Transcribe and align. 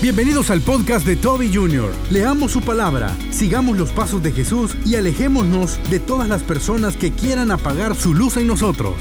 Bienvenidos 0.00 0.50
al 0.50 0.60
podcast 0.60 1.04
de 1.04 1.16
Toby 1.16 1.52
Jr. 1.52 1.92
Leamos 2.10 2.52
su 2.52 2.60
palabra, 2.60 3.16
sigamos 3.32 3.76
los 3.76 3.90
pasos 3.90 4.22
de 4.22 4.30
Jesús 4.30 4.76
y 4.86 4.94
alejémonos 4.94 5.80
de 5.90 5.98
todas 5.98 6.28
las 6.28 6.44
personas 6.44 6.96
que 6.96 7.10
quieran 7.10 7.50
apagar 7.50 7.96
su 7.96 8.14
luz 8.14 8.36
en 8.36 8.46
nosotros. 8.46 8.94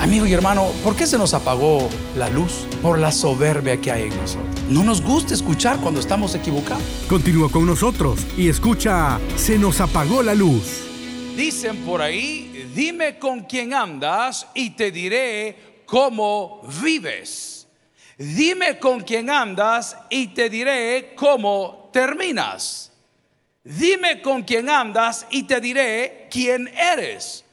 Amigo 0.00 0.24
y 0.24 0.32
hermano, 0.32 0.68
¿por 0.82 0.96
qué 0.96 1.06
se 1.06 1.18
nos 1.18 1.34
apagó 1.34 1.90
la 2.16 2.30
luz? 2.30 2.66
Por 2.80 2.98
la 2.98 3.12
soberbia 3.12 3.78
que 3.78 3.92
hay 3.92 4.04
en 4.04 4.16
nosotros. 4.16 4.48
No 4.70 4.82
nos 4.84 5.02
gusta 5.02 5.34
escuchar 5.34 5.80
cuando 5.82 6.00
estamos 6.00 6.34
equivocados. 6.34 6.82
Continúa 7.10 7.50
con 7.50 7.66
nosotros 7.66 8.20
y 8.34 8.48
escucha 8.48 9.20
Se 9.36 9.58
nos 9.58 9.82
apagó 9.82 10.22
la 10.22 10.34
luz. 10.34 10.82
Dicen 11.36 11.76
por 11.84 12.00
ahí, 12.00 12.70
dime 12.74 13.18
con 13.18 13.40
quién 13.40 13.74
andas 13.74 14.46
y 14.54 14.70
te 14.70 14.90
diré 14.92 15.82
cómo 15.84 16.62
vives. 16.82 17.57
Dime 18.18 18.80
con 18.80 19.02
quién 19.02 19.30
andas 19.30 19.96
y 20.10 20.26
te 20.34 20.50
diré 20.50 21.14
cómo 21.14 21.88
terminas. 21.92 22.90
Dime 23.62 24.20
con 24.20 24.42
quién 24.42 24.68
andas 24.68 25.24
y 25.30 25.44
te 25.44 25.60
diré 25.60 26.26
quién 26.28 26.66
eres. 26.76 27.44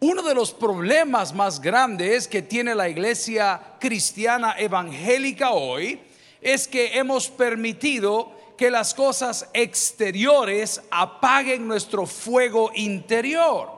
Uno 0.00 0.22
de 0.22 0.34
los 0.34 0.52
problemas 0.52 1.32
más 1.32 1.60
grandes 1.60 2.26
que 2.26 2.42
tiene 2.42 2.74
la 2.74 2.88
iglesia 2.88 3.60
cristiana 3.78 4.56
evangélica 4.58 5.52
hoy 5.52 6.00
es 6.40 6.66
que 6.66 6.98
hemos 6.98 7.28
permitido 7.28 8.32
que 8.56 8.72
las 8.72 8.94
cosas 8.94 9.48
exteriores 9.52 10.82
apaguen 10.90 11.68
nuestro 11.68 12.06
fuego 12.06 12.72
interior. 12.74 13.77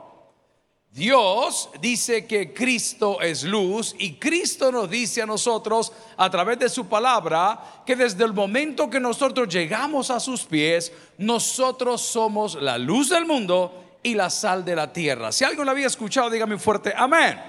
Dios 0.93 1.69
dice 1.79 2.27
que 2.27 2.53
Cristo 2.53 3.21
es 3.21 3.45
luz 3.45 3.95
y 3.97 4.15
Cristo 4.15 4.73
nos 4.73 4.89
dice 4.89 5.21
a 5.21 5.25
nosotros 5.25 5.93
a 6.17 6.29
través 6.29 6.59
de 6.59 6.67
su 6.67 6.87
palabra 6.87 7.83
que 7.85 7.95
desde 7.95 8.25
el 8.25 8.33
momento 8.33 8.89
que 8.89 8.99
nosotros 8.99 9.47
llegamos 9.47 10.11
a 10.11 10.19
sus 10.19 10.43
pies, 10.43 10.91
nosotros 11.17 12.01
somos 12.01 12.55
la 12.55 12.77
luz 12.77 13.07
del 13.07 13.25
mundo 13.25 13.99
y 14.03 14.15
la 14.15 14.29
sal 14.29 14.65
de 14.65 14.75
la 14.75 14.91
tierra. 14.91 15.31
Si 15.31 15.45
alguien 15.45 15.63
lo 15.63 15.71
había 15.71 15.87
escuchado, 15.87 16.29
dígame 16.29 16.57
fuerte, 16.57 16.93
amén. 16.93 17.41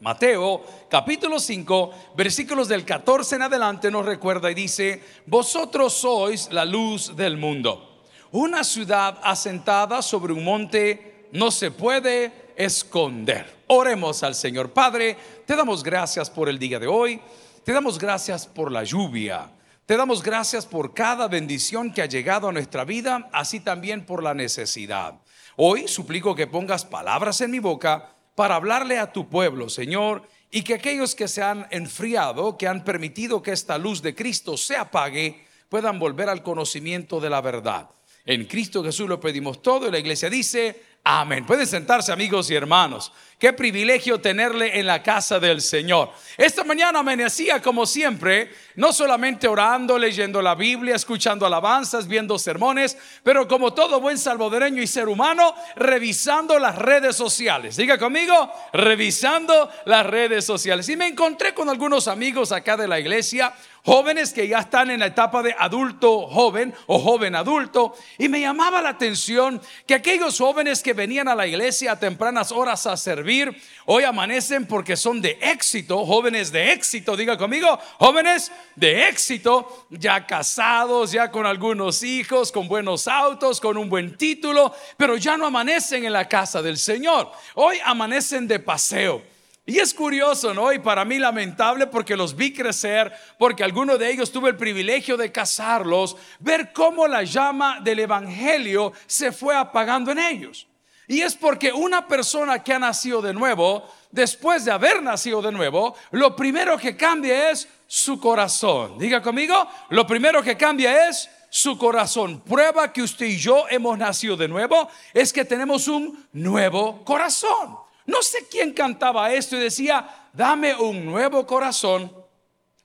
Mateo 0.00 0.62
capítulo 0.88 1.38
5, 1.38 2.14
versículos 2.16 2.66
del 2.68 2.86
14 2.86 3.36
en 3.36 3.42
adelante 3.42 3.90
nos 3.90 4.06
recuerda 4.06 4.50
y 4.50 4.54
dice, 4.54 5.02
vosotros 5.26 5.92
sois 5.92 6.50
la 6.50 6.64
luz 6.64 7.14
del 7.14 7.36
mundo. 7.36 8.06
Una 8.32 8.64
ciudad 8.64 9.20
asentada 9.22 10.00
sobre 10.00 10.32
un 10.32 10.44
monte 10.44 11.28
no 11.32 11.50
se 11.50 11.70
puede 11.70 12.43
esconder. 12.56 13.46
Oremos 13.66 14.22
al 14.22 14.34
Señor. 14.34 14.72
Padre, 14.72 15.16
te 15.46 15.56
damos 15.56 15.82
gracias 15.82 16.30
por 16.30 16.48
el 16.48 16.58
día 16.58 16.78
de 16.78 16.86
hoy. 16.86 17.20
Te 17.64 17.72
damos 17.72 17.98
gracias 17.98 18.46
por 18.46 18.70
la 18.70 18.84
lluvia. 18.84 19.50
Te 19.86 19.96
damos 19.96 20.22
gracias 20.22 20.64
por 20.64 20.94
cada 20.94 21.28
bendición 21.28 21.92
que 21.92 22.02
ha 22.02 22.06
llegado 22.06 22.48
a 22.48 22.52
nuestra 22.52 22.84
vida, 22.84 23.28
así 23.32 23.60
también 23.60 24.06
por 24.06 24.22
la 24.22 24.32
necesidad. 24.32 25.14
Hoy 25.56 25.88
suplico 25.88 26.34
que 26.34 26.46
pongas 26.46 26.84
palabras 26.84 27.40
en 27.40 27.50
mi 27.50 27.58
boca 27.58 28.14
para 28.34 28.56
hablarle 28.56 28.98
a 28.98 29.12
tu 29.12 29.28
pueblo, 29.28 29.68
Señor, 29.68 30.22
y 30.50 30.62
que 30.62 30.74
aquellos 30.74 31.14
que 31.14 31.28
se 31.28 31.42
han 31.42 31.66
enfriado, 31.70 32.56
que 32.56 32.66
han 32.66 32.82
permitido 32.84 33.42
que 33.42 33.52
esta 33.52 33.76
luz 33.76 34.02
de 34.02 34.14
Cristo 34.14 34.56
se 34.56 34.76
apague, 34.76 35.44
puedan 35.68 35.98
volver 35.98 36.28
al 36.28 36.42
conocimiento 36.42 37.20
de 37.20 37.30
la 37.30 37.40
verdad. 37.40 37.90
En 38.24 38.46
Cristo 38.46 38.82
Jesús 38.82 39.08
lo 39.08 39.20
pedimos 39.20 39.60
todo 39.60 39.86
y 39.86 39.90
la 39.90 39.98
iglesia 39.98 40.30
dice, 40.30 40.80
Amén. 41.06 41.44
Pueden 41.44 41.66
sentarse 41.66 42.10
amigos 42.12 42.50
y 42.50 42.54
hermanos. 42.54 43.12
Qué 43.38 43.52
privilegio 43.52 44.22
tenerle 44.22 44.78
en 44.78 44.86
la 44.86 45.02
casa 45.02 45.38
del 45.38 45.60
Señor. 45.60 46.10
Esta 46.38 46.64
mañana 46.64 47.00
amanecía 47.00 47.60
como 47.60 47.84
siempre, 47.84 48.50
no 48.76 48.90
solamente 48.90 49.46
orando, 49.46 49.98
leyendo 49.98 50.40
la 50.40 50.54
Biblia, 50.54 50.94
escuchando 50.94 51.44
alabanzas, 51.44 52.08
viendo 52.08 52.38
sermones, 52.38 52.96
pero 53.22 53.46
como 53.46 53.74
todo 53.74 54.00
buen 54.00 54.16
salvadoreño 54.16 54.80
y 54.80 54.86
ser 54.86 55.08
humano, 55.08 55.54
revisando 55.76 56.58
las 56.58 56.76
redes 56.76 57.16
sociales. 57.16 57.76
Diga 57.76 57.98
conmigo, 57.98 58.50
revisando 58.72 59.70
las 59.84 60.06
redes 60.06 60.46
sociales. 60.46 60.88
Y 60.88 60.96
me 60.96 61.08
encontré 61.08 61.52
con 61.52 61.68
algunos 61.68 62.08
amigos 62.08 62.50
acá 62.50 62.78
de 62.78 62.88
la 62.88 62.98
iglesia 62.98 63.52
jóvenes 63.84 64.32
que 64.32 64.48
ya 64.48 64.60
están 64.60 64.90
en 64.90 65.00
la 65.00 65.06
etapa 65.06 65.42
de 65.42 65.54
adulto 65.58 66.26
joven 66.26 66.74
o 66.86 66.98
joven 66.98 67.34
adulto. 67.34 67.94
Y 68.18 68.28
me 68.28 68.40
llamaba 68.40 68.80
la 68.80 68.90
atención 68.90 69.60
que 69.86 69.94
aquellos 69.94 70.38
jóvenes 70.38 70.82
que 70.82 70.93
venían 70.94 71.28
a 71.28 71.34
la 71.34 71.46
iglesia 71.46 71.92
a 71.92 71.98
tempranas 71.98 72.50
horas 72.52 72.86
a 72.86 72.96
servir, 72.96 73.54
hoy 73.84 74.04
amanecen 74.04 74.66
porque 74.66 74.96
son 74.96 75.20
de 75.20 75.38
éxito, 75.42 76.06
jóvenes 76.06 76.50
de 76.50 76.72
éxito, 76.72 77.16
diga 77.16 77.36
conmigo, 77.36 77.78
jóvenes 77.98 78.50
de 78.76 79.08
éxito, 79.08 79.86
ya 79.90 80.26
casados, 80.26 81.12
ya 81.12 81.30
con 81.30 81.44
algunos 81.44 82.02
hijos, 82.02 82.50
con 82.50 82.68
buenos 82.68 83.06
autos, 83.08 83.60
con 83.60 83.76
un 83.76 83.90
buen 83.90 84.16
título, 84.16 84.74
pero 84.96 85.16
ya 85.16 85.36
no 85.36 85.46
amanecen 85.46 86.04
en 86.04 86.12
la 86.12 86.28
casa 86.28 86.62
del 86.62 86.78
Señor. 86.78 87.30
Hoy 87.54 87.78
amanecen 87.84 88.48
de 88.48 88.60
paseo. 88.60 89.34
Y 89.66 89.78
es 89.78 89.94
curioso, 89.94 90.52
¿no? 90.52 90.72
Y 90.72 90.78
para 90.78 91.06
mí 91.06 91.18
lamentable 91.18 91.86
porque 91.86 92.16
los 92.16 92.36
vi 92.36 92.52
crecer, 92.52 93.10
porque 93.38 93.64
alguno 93.64 93.96
de 93.96 94.10
ellos 94.10 94.30
tuve 94.30 94.50
el 94.50 94.56
privilegio 94.56 95.16
de 95.16 95.32
casarlos, 95.32 96.16
ver 96.38 96.72
cómo 96.74 97.08
la 97.08 97.22
llama 97.22 97.80
del 97.80 98.00
Evangelio 98.00 98.92
se 99.06 99.32
fue 99.32 99.56
apagando 99.56 100.12
en 100.12 100.18
ellos. 100.18 100.66
Y 101.06 101.20
es 101.20 101.34
porque 101.34 101.72
una 101.72 102.08
persona 102.08 102.62
que 102.62 102.72
ha 102.72 102.78
nacido 102.78 103.20
de 103.20 103.34
nuevo, 103.34 103.88
después 104.10 104.64
de 104.64 104.72
haber 104.72 105.02
nacido 105.02 105.42
de 105.42 105.52
nuevo, 105.52 105.94
lo 106.12 106.34
primero 106.34 106.78
que 106.78 106.96
cambia 106.96 107.50
es 107.50 107.68
su 107.86 108.18
corazón. 108.18 108.98
Diga 108.98 109.20
conmigo, 109.20 109.68
lo 109.90 110.06
primero 110.06 110.42
que 110.42 110.56
cambia 110.56 111.08
es 111.08 111.28
su 111.50 111.78
corazón. 111.78 112.40
Prueba 112.40 112.92
que 112.92 113.02
usted 113.02 113.26
y 113.26 113.36
yo 113.36 113.66
hemos 113.68 113.96
nacido 113.98 114.36
de 114.36 114.48
nuevo 114.48 114.88
es 115.12 115.32
que 115.32 115.44
tenemos 115.44 115.86
un 115.88 116.26
nuevo 116.32 117.04
corazón. 117.04 117.76
No 118.06 118.22
sé 118.22 118.46
quién 118.50 118.72
cantaba 118.72 119.32
esto 119.32 119.56
y 119.56 119.60
decía, 119.60 120.28
dame 120.32 120.74
un 120.74 121.04
nuevo 121.04 121.46
corazón, 121.46 122.12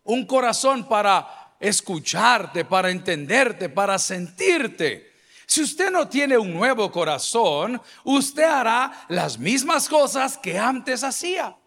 un 0.04 0.26
corazón 0.26 0.88
para 0.88 1.56
escucharte, 1.60 2.64
para 2.64 2.90
entenderte, 2.90 3.70
para 3.70 3.98
sentirte. 3.98 5.09
Si 5.50 5.64
usted 5.64 5.90
no 5.90 6.08
tiene 6.08 6.38
un 6.38 6.54
nuevo 6.54 6.92
corazón, 6.92 7.82
usted 8.04 8.44
hará 8.44 9.06
las 9.08 9.40
mismas 9.40 9.90
cosas 9.90 10.38
que 10.38 10.60
antes 10.60 11.04
hacía. 11.04 11.58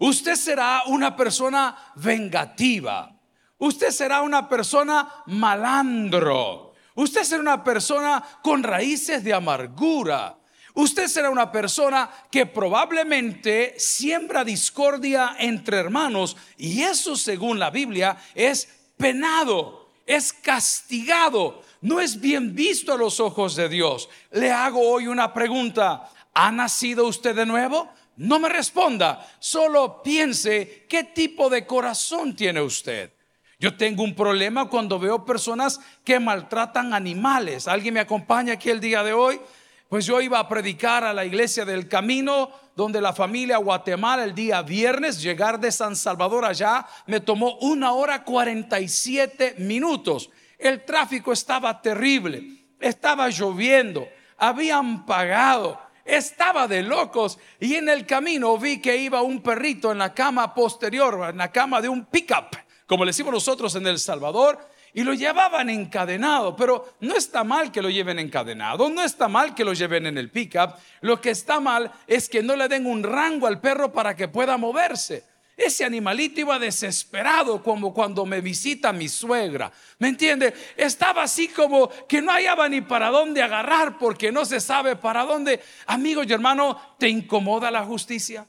Usted 0.00 0.34
será 0.34 0.82
una 0.86 1.14
persona 1.14 1.78
vengativa. 1.94 3.16
Usted 3.58 3.92
será 3.92 4.22
una 4.22 4.48
persona 4.48 5.22
malandro. 5.26 6.74
Usted 6.96 7.22
será 7.22 7.40
una 7.40 7.62
persona 7.62 8.24
con 8.42 8.64
raíces 8.64 9.22
de 9.22 9.32
amargura. 9.32 10.36
Usted 10.74 11.06
será 11.06 11.30
una 11.30 11.52
persona 11.52 12.10
que 12.32 12.44
probablemente 12.44 13.76
siembra 13.78 14.42
discordia 14.42 15.36
entre 15.38 15.78
hermanos 15.78 16.36
y 16.56 16.82
eso 16.82 17.14
según 17.14 17.60
la 17.60 17.70
Biblia 17.70 18.16
es 18.34 18.68
penado, 18.96 19.90
es 20.06 20.32
castigado, 20.32 21.62
no 21.80 22.00
es 22.00 22.20
bien 22.20 22.54
visto 22.54 22.92
a 22.92 22.98
los 22.98 23.20
ojos 23.20 23.56
de 23.56 23.68
Dios. 23.68 24.08
Le 24.32 24.50
hago 24.50 24.80
hoy 24.80 25.06
una 25.06 25.32
pregunta, 25.32 26.10
¿ha 26.34 26.50
nacido 26.50 27.06
usted 27.06 27.34
de 27.34 27.46
nuevo? 27.46 27.88
No 28.16 28.38
me 28.40 28.48
responda, 28.48 29.28
solo 29.38 30.02
piense 30.02 30.86
qué 30.88 31.04
tipo 31.04 31.48
de 31.48 31.66
corazón 31.66 32.34
tiene 32.34 32.60
usted. 32.60 33.12
Yo 33.60 33.76
tengo 33.76 34.02
un 34.04 34.14
problema 34.14 34.68
cuando 34.68 34.98
veo 34.98 35.24
personas 35.24 35.80
que 36.04 36.20
maltratan 36.20 36.94
animales. 36.94 37.66
¿Alguien 37.66 37.94
me 37.94 38.00
acompaña 38.00 38.54
aquí 38.54 38.70
el 38.70 38.80
día 38.80 39.02
de 39.02 39.12
hoy? 39.12 39.40
Pues 39.88 40.04
yo 40.04 40.20
iba 40.20 40.38
a 40.38 40.48
predicar 40.48 41.02
a 41.02 41.12
la 41.12 41.24
iglesia 41.24 41.64
del 41.64 41.88
camino, 41.88 42.50
donde 42.76 43.00
la 43.00 43.12
familia 43.12 43.56
Guatemala 43.56 44.22
el 44.22 44.34
día 44.34 44.62
viernes, 44.62 45.20
llegar 45.20 45.58
de 45.58 45.72
San 45.72 45.96
Salvador 45.96 46.44
allá, 46.44 46.86
me 47.06 47.20
tomó 47.20 47.56
una 47.58 47.92
hora 47.92 48.22
47 48.22 49.56
minutos. 49.58 50.30
El 50.58 50.84
tráfico 50.84 51.32
estaba 51.32 51.80
terrible, 51.80 52.42
estaba 52.80 53.28
lloviendo, 53.28 54.08
habían 54.36 55.06
pagado, 55.06 55.80
estaba 56.04 56.66
de 56.66 56.82
locos. 56.82 57.38
Y 57.60 57.76
en 57.76 57.88
el 57.88 58.04
camino 58.04 58.58
vi 58.58 58.80
que 58.80 58.96
iba 58.96 59.22
un 59.22 59.40
perrito 59.40 59.92
en 59.92 59.98
la 59.98 60.12
cama 60.12 60.52
posterior, 60.54 61.30
en 61.30 61.38
la 61.38 61.52
cama 61.52 61.80
de 61.80 61.88
un 61.88 62.06
pickup, 62.06 62.56
como 62.86 63.04
le 63.04 63.10
decimos 63.10 63.32
nosotros 63.32 63.74
en 63.76 63.86
El 63.86 63.98
Salvador 63.98 64.58
y 64.94 65.04
lo 65.04 65.14
llevaban 65.14 65.70
encadenado, 65.70 66.56
pero 66.56 66.94
no 67.00 67.14
está 67.14 67.44
mal 67.44 67.70
que 67.70 67.82
lo 67.82 67.90
lleven 67.90 68.18
encadenado, 68.18 68.88
no 68.88 69.02
está 69.02 69.28
mal 69.28 69.54
que 69.54 69.64
lo 69.64 69.74
lleven 69.74 70.06
en 70.06 70.18
el 70.18 70.30
pickup, 70.30 70.74
lo 71.02 71.20
que 71.20 71.30
está 71.30 71.60
mal 71.60 71.92
es 72.06 72.28
que 72.28 72.42
no 72.42 72.56
le 72.56 72.68
den 72.68 72.86
un 72.86 73.02
rango 73.02 73.46
al 73.46 73.60
perro 73.60 73.92
para 73.92 74.16
que 74.16 74.28
pueda 74.28 74.56
moverse. 74.56 75.24
Ese 75.58 75.84
animalito 75.84 76.40
iba 76.40 76.56
desesperado 76.56 77.60
como 77.60 77.92
cuando 77.92 78.24
me 78.24 78.40
visita 78.40 78.92
mi 78.92 79.08
suegra. 79.08 79.72
¿Me 79.98 80.06
entiende? 80.06 80.54
Estaba 80.76 81.24
así 81.24 81.48
como 81.48 81.88
que 82.06 82.22
no 82.22 82.30
hallaba 82.30 82.68
ni 82.68 82.80
para 82.80 83.10
dónde 83.10 83.42
agarrar 83.42 83.98
porque 83.98 84.30
no 84.30 84.44
se 84.44 84.60
sabe 84.60 84.94
para 84.94 85.24
dónde. 85.24 85.60
Amigo 85.86 86.22
y 86.22 86.32
hermano, 86.32 86.80
¿te 86.96 87.08
incomoda 87.08 87.72
la 87.72 87.84
justicia? 87.84 88.46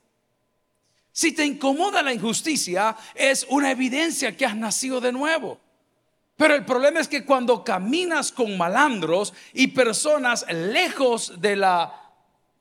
Si 1.11 1.31
te 1.31 1.43
incomoda 1.43 2.03
la 2.03 2.13
injusticia, 2.13 2.95
es 3.15 3.43
una 3.49 3.71
evidencia 3.71 4.37
que 4.37 4.45
has 4.45 4.55
nacido 4.55 5.01
de 5.01 5.11
nuevo. 5.11 5.59
Pero 6.37 6.53
el 6.53 6.63
problema 6.63 6.99
es 6.99 7.07
que 7.07 7.25
cuando 7.25 7.63
caminas 7.63 8.31
con 8.31 8.55
malandros 8.55 9.33
y 9.51 9.69
personas 9.69 10.45
lejos 10.47 11.41
de 11.41 11.55
la 11.55 11.91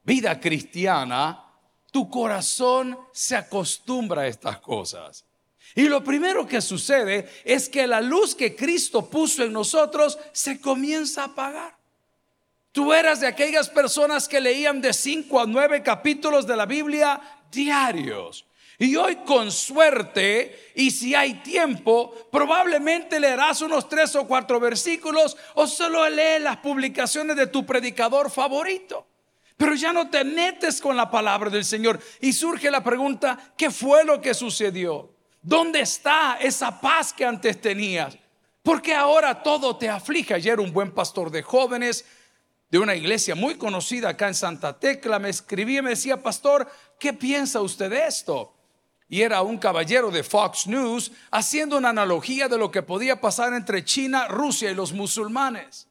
vida 0.04 0.40
cristiana, 0.40 1.47
tu 1.90 2.10
corazón 2.10 2.98
se 3.12 3.36
acostumbra 3.36 4.22
a 4.22 4.26
estas 4.26 4.58
cosas. 4.58 5.24
Y 5.74 5.88
lo 5.88 6.02
primero 6.02 6.46
que 6.46 6.60
sucede 6.60 7.28
es 7.44 7.68
que 7.68 7.86
la 7.86 8.00
luz 8.00 8.34
que 8.34 8.56
Cristo 8.56 9.08
puso 9.08 9.44
en 9.44 9.52
nosotros 9.52 10.18
se 10.32 10.60
comienza 10.60 11.22
a 11.22 11.26
apagar. 11.26 11.76
Tú 12.72 12.92
eras 12.92 13.20
de 13.20 13.26
aquellas 13.26 13.68
personas 13.68 14.28
que 14.28 14.40
leían 14.40 14.80
de 14.80 14.92
5 14.92 15.40
a 15.40 15.46
9 15.46 15.82
capítulos 15.82 16.46
de 16.46 16.56
la 16.56 16.66
Biblia 16.66 17.20
diarios. 17.50 18.46
Y 18.80 18.94
hoy 18.94 19.16
con 19.26 19.50
suerte, 19.50 20.70
y 20.76 20.92
si 20.92 21.12
hay 21.12 21.34
tiempo, 21.42 22.14
probablemente 22.30 23.18
leerás 23.18 23.60
unos 23.60 23.88
tres 23.88 24.14
o 24.14 24.28
cuatro 24.28 24.60
versículos 24.60 25.36
o 25.54 25.66
solo 25.66 26.08
lees 26.08 26.40
las 26.40 26.58
publicaciones 26.58 27.36
de 27.36 27.48
tu 27.48 27.66
predicador 27.66 28.30
favorito. 28.30 29.07
Pero 29.58 29.74
ya 29.74 29.92
no 29.92 30.08
te 30.08 30.24
metes 30.24 30.80
con 30.80 30.96
la 30.96 31.10
palabra 31.10 31.50
del 31.50 31.66
Señor. 31.66 32.00
Y 32.20 32.32
surge 32.32 32.70
la 32.70 32.82
pregunta, 32.82 33.52
¿qué 33.58 33.70
fue 33.70 34.04
lo 34.04 34.22
que 34.22 34.32
sucedió? 34.32 35.12
¿Dónde 35.42 35.80
está 35.80 36.38
esa 36.40 36.80
paz 36.80 37.12
que 37.12 37.26
antes 37.26 37.60
tenías? 37.60 38.16
Porque 38.62 38.94
ahora 38.94 39.42
todo 39.42 39.76
te 39.76 39.90
aflige. 39.90 40.32
Ayer 40.32 40.60
un 40.60 40.72
buen 40.72 40.92
pastor 40.92 41.30
de 41.30 41.42
jóvenes 41.42 42.06
de 42.70 42.78
una 42.78 42.94
iglesia 42.94 43.34
muy 43.34 43.56
conocida 43.56 44.10
acá 44.10 44.28
en 44.28 44.34
Santa 44.34 44.78
Tecla 44.78 45.18
me 45.18 45.28
escribía 45.28 45.80
y 45.80 45.82
me 45.82 45.90
decía, 45.90 46.22
pastor, 46.22 46.70
¿qué 46.98 47.12
piensa 47.12 47.60
usted 47.60 47.90
de 47.90 48.06
esto? 48.06 48.54
y 49.08 49.22
era 49.22 49.42
un 49.42 49.56
caballero 49.56 50.10
de 50.10 50.22
Fox 50.22 50.66
News 50.66 51.10
haciendo 51.30 51.78
una 51.78 51.88
analogía 51.88 52.48
de 52.48 52.58
lo 52.58 52.70
que 52.70 52.82
podía 52.82 53.20
pasar 53.20 53.54
entre 53.54 53.84
China, 53.84 54.28
Rusia 54.28 54.70
y 54.70 54.74
los 54.74 54.92
musulmanes. 54.92 55.87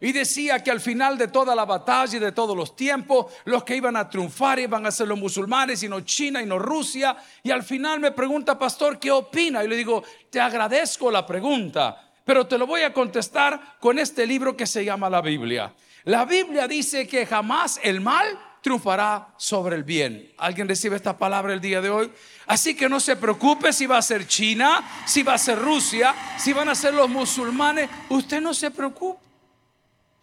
Y 0.00 0.12
decía 0.12 0.62
que 0.62 0.70
al 0.70 0.80
final 0.80 1.16
de 1.16 1.28
toda 1.28 1.54
la 1.54 1.64
batalla 1.64 2.16
y 2.16 2.20
de 2.20 2.32
todos 2.32 2.56
los 2.56 2.74
tiempos, 2.74 3.26
los 3.44 3.64
que 3.64 3.76
iban 3.76 3.96
a 3.96 4.08
triunfar 4.08 4.58
iban 4.58 4.84
a 4.86 4.90
ser 4.90 5.08
los 5.08 5.18
musulmanes 5.18 5.82
y 5.82 5.88
no 5.88 6.00
China 6.00 6.42
y 6.42 6.46
no 6.46 6.58
Rusia. 6.58 7.16
Y 7.42 7.50
al 7.50 7.62
final 7.62 8.00
me 8.00 8.12
pregunta, 8.12 8.58
pastor, 8.58 8.98
¿qué 8.98 9.10
opina? 9.10 9.62
Y 9.62 9.68
le 9.68 9.76
digo, 9.76 10.02
te 10.30 10.40
agradezco 10.40 11.10
la 11.10 11.24
pregunta, 11.24 12.12
pero 12.24 12.46
te 12.46 12.58
lo 12.58 12.66
voy 12.66 12.82
a 12.82 12.92
contestar 12.92 13.78
con 13.80 13.98
este 13.98 14.26
libro 14.26 14.56
que 14.56 14.66
se 14.66 14.84
llama 14.84 15.08
la 15.08 15.22
Biblia. 15.22 15.72
La 16.04 16.24
Biblia 16.24 16.68
dice 16.68 17.06
que 17.06 17.24
jamás 17.24 17.80
el 17.82 18.00
mal 18.00 18.26
triunfará 18.60 19.28
sobre 19.36 19.76
el 19.76 19.84
bien. 19.84 20.32
¿Alguien 20.38 20.66
recibe 20.66 20.96
esta 20.96 21.16
palabra 21.16 21.52
el 21.52 21.60
día 21.60 21.80
de 21.80 21.90
hoy? 21.90 22.10
Así 22.46 22.74
que 22.74 22.88
no 22.88 22.98
se 22.98 23.14
preocupe 23.16 23.72
si 23.72 23.86
va 23.86 23.98
a 23.98 24.02
ser 24.02 24.26
China, 24.26 24.82
si 25.06 25.22
va 25.22 25.34
a 25.34 25.38
ser 25.38 25.58
Rusia, 25.58 26.14
si 26.38 26.52
van 26.52 26.68
a 26.68 26.74
ser 26.74 26.94
los 26.94 27.08
musulmanes. 27.08 27.88
Usted 28.08 28.40
no 28.40 28.52
se 28.52 28.70
preocupe. 28.70 29.33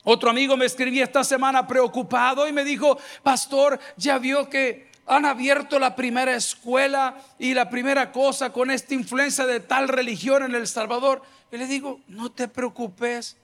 Otro 0.03 0.30
amigo 0.30 0.57
me 0.57 0.65
escribía 0.65 1.03
esta 1.03 1.24
semana 1.24 1.68
preocupado 1.68 2.48
y 2.48 2.51
me 2.51 2.63
dijo, 2.63 2.98
pastor, 3.24 3.80
ya 3.98 4.18
vio 4.18 4.50
que 4.50 4.89
han 5.06 5.25
abierto 5.25 5.77
la 5.77 5.95
primera 5.95 6.36
escuela 6.36 7.15
y 7.38 7.53
la 7.53 7.69
primera 7.69 8.12
cosa 8.12 8.51
con 8.51 8.71
esta 8.71 8.94
influencia 8.94 9.45
de 9.45 9.59
tal 9.59 9.88
religión 9.88 10.44
en 10.44 10.56
El 10.56 10.68
Salvador. 10.68 11.21
Y 11.51 11.57
le 11.57 11.68
digo, 11.68 12.00
no 12.07 12.31
te 12.31 12.48
preocupes, 12.48 13.38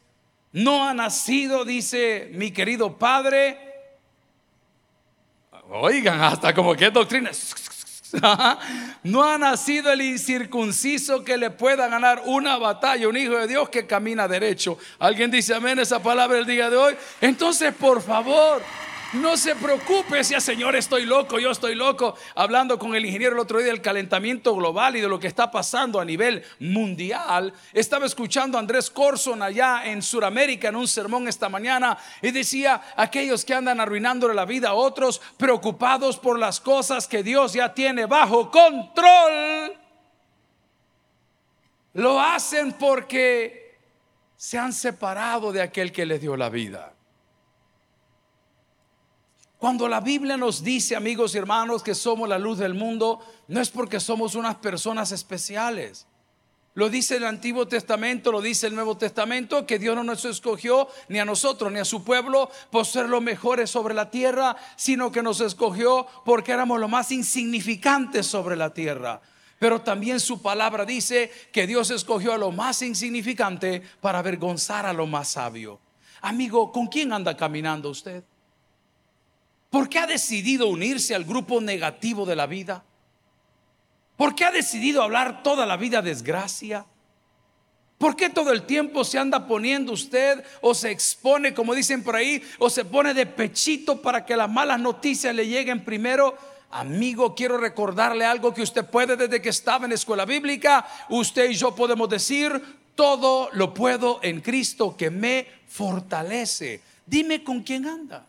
no 0.52 0.88
ha 0.88 0.94
nacido, 0.94 1.66
dice 1.66 2.30
mi 2.34 2.52
querido 2.52 2.98
padre, 2.98 3.68
Oigan, 5.70 6.22
hasta 6.22 6.54
como 6.54 6.76
que 6.76 6.86
es 6.88 6.94
doctrina. 6.94 7.32
No 9.04 9.24
ha 9.24 9.38
nacido 9.38 9.92
el 9.92 10.02
incircunciso 10.02 11.24
que 11.24 11.38
le 11.38 11.50
pueda 11.50 11.88
ganar 11.88 12.24
una 12.26 12.58
batalla, 12.58 13.08
un 13.08 13.18
hijo 13.18 13.38
de 13.38 13.48
Dios 13.48 13.70
que 13.70 13.88
camina 13.88 14.28
derecho. 14.28 14.78
¿Alguien 15.00 15.32
dice 15.32 15.56
amén 15.56 15.80
esa 15.80 16.02
palabra 16.02 16.38
el 16.38 16.46
día 16.46 16.70
de 16.70 16.78
hoy? 16.78 16.96
Entonces, 17.22 17.74
por 17.74 18.02
favor, 18.02 18.62
no 19.14 19.38
se 19.38 19.56
preocupe 19.56 20.24
si, 20.24 20.40
Señor, 20.42 20.76
estoy 20.76 21.06
loco, 21.06 21.40
yo 21.40 21.52
estoy 21.52 21.76
loco. 21.76 22.16
Hablando 22.36 22.78
con 22.78 22.96
el 22.96 23.06
ingeniero 23.06 23.34
el 23.36 23.40
otro 23.40 23.60
día 23.60 23.68
del 23.68 23.82
calentamiento 23.82 24.56
global 24.56 24.96
y 24.96 25.02
de 25.02 25.08
lo 25.08 25.20
que 25.20 25.28
está 25.28 25.50
pasando 25.50 26.00
a 26.00 26.06
nivel 26.06 26.44
mundial. 26.60 27.54
Estaba 27.74 28.06
escuchando 28.06 28.58
a 28.58 28.62
Andrés 28.62 28.90
Corson 28.90 29.42
allá 29.42 29.86
en 29.86 30.02
Sudamérica 30.02 30.68
en 30.70 30.76
un 30.76 30.88
sermón 30.88 31.28
esta 31.28 31.48
mañana 31.48 31.98
y 32.22 32.32
decía, 32.32 32.82
aquellos 32.96 33.46
que 33.46 33.54
andan 33.54 33.80
arruinándole 33.80 34.34
la 34.34 34.46
vida 34.46 34.70
a 34.70 34.74
otros, 34.74 35.22
preocupados 35.38 36.18
por 36.18 36.38
las 36.38 36.60
cosas 36.60 37.08
que 37.08 37.24
Dios 37.24 37.54
ya 37.54 37.74
tiene 37.74 38.06
bajo 38.06 38.52
control, 38.52 39.74
lo 41.94 42.20
hacen 42.20 42.74
porque 42.74 43.78
se 44.36 44.58
han 44.58 44.74
separado 44.74 45.52
de 45.52 45.62
aquel 45.62 45.92
que 45.92 46.06
les 46.06 46.22
dio 46.22 46.36
la 46.36 46.50
vida. 46.50 46.97
Cuando 49.58 49.88
la 49.88 50.02
Biblia 50.02 50.38
nos 50.38 50.64
dice, 50.64 50.96
amigos 50.96 51.34
y 51.34 51.40
hermanos, 51.40 51.82
que 51.82 51.96
somos 51.96 52.30
la 52.30 52.38
luz 52.38 52.60
del 52.60 52.76
mundo, 52.76 53.20
no 53.48 53.60
es 53.60 53.72
porque 53.72 54.00
somos 54.00 54.36
unas 54.36 54.56
personas 54.56 55.12
especiales. 55.12 56.06
Lo 56.76 56.90
dice 56.90 57.16
el 57.16 57.24
Antiguo 57.24 57.68
Testamento, 57.68 58.32
lo 58.32 58.40
dice 58.40 58.68
el 58.68 58.76
Nuevo 58.76 58.98
Testamento, 58.98 59.66
que 59.66 59.80
Dios 59.80 59.96
no 59.96 60.04
nos 60.04 60.26
escogió 60.26 60.88
ni 61.08 61.18
a 61.18 61.26
nosotros 61.26 61.72
ni 61.72 61.80
a 61.80 61.86
su 61.86 62.04
pueblo 62.04 62.52
por 62.70 62.86
ser 62.86 63.10
los 63.10 63.24
mejores 63.24 63.72
sobre 63.72 63.96
la 63.96 64.12
tierra, 64.12 64.56
sino 64.76 65.12
que 65.12 65.24
nos 65.24 65.42
escogió 65.42 66.06
porque 66.24 66.52
éramos 66.52 66.80
los 66.80 66.88
más 66.88 67.12
insignificantes 67.12 68.28
sobre 68.28 68.56
la 68.56 68.76
tierra. 68.76 69.22
Pero 69.58 69.82
también 69.82 70.20
su 70.20 70.40
palabra 70.40 70.86
dice 70.86 71.32
que 71.52 71.66
Dios 71.66 71.90
escogió 71.90 72.34
a 72.34 72.38
lo 72.38 72.52
más 72.52 72.84
insignificante 72.84 73.82
para 74.00 74.20
avergonzar 74.20 74.86
a 74.86 74.94
lo 74.94 75.08
más 75.08 75.30
sabio. 75.30 75.80
Amigo, 76.22 76.72
¿con 76.72 76.86
quién 76.86 77.12
anda 77.12 77.36
caminando 77.36 77.90
usted? 77.90 78.24
¿Por 79.70 79.90
qué 79.90 80.00
ha 80.00 80.08
decidido 80.08 80.68
unirse 80.68 81.14
al 81.14 81.26
grupo 81.26 81.60
negativo 81.60 82.26
de 82.26 82.36
la 82.36 82.48
vida? 82.48 82.84
¿Por 84.16 84.34
qué 84.34 84.46
ha 84.46 84.52
decidido 84.52 85.04
hablar 85.04 85.44
toda 85.44 85.66
la 85.66 85.78
vida 85.78 86.02
desgracia? 86.02 86.86
¿Por 87.98 88.16
qué 88.16 88.30
todo 88.30 88.52
el 88.52 88.64
tiempo 88.64 89.04
se 89.04 89.18
anda 89.18 89.48
poniendo 89.48 89.92
usted 89.92 90.44
o 90.62 90.74
se 90.74 90.92
expone, 90.92 91.54
como 91.54 91.74
dicen 91.74 92.04
por 92.04 92.16
ahí, 92.16 92.42
o 92.60 92.70
se 92.70 92.86
pone 92.86 93.14
de 93.14 93.26
pechito 93.26 94.02
para 94.02 94.26
que 94.26 94.38
las 94.38 94.50
malas 94.50 94.80
noticias 94.80 95.34
le 95.34 95.48
lleguen 95.48 95.84
primero? 95.84 96.38
Amigo, 96.70 97.34
quiero 97.34 97.58
recordarle 97.58 98.26
algo 98.26 98.54
que 98.54 98.62
usted 98.62 98.86
puede 98.86 99.16
desde 99.16 99.42
que 99.42 99.50
estaba 99.50 99.86
en 99.86 99.90
la 99.90 99.96
escuela 99.96 100.26
bíblica. 100.26 100.86
Usted 101.10 101.50
y 101.50 101.56
yo 101.56 101.74
podemos 101.74 102.08
decir, 102.10 102.62
todo 102.94 103.50
lo 103.54 103.74
puedo 103.74 104.20
en 104.22 104.42
Cristo 104.42 104.96
que 104.96 105.10
me 105.10 105.48
fortalece. 105.68 106.82
Dime 107.06 107.44
con 107.44 107.64
quién 107.64 107.88
anda. 107.88 108.26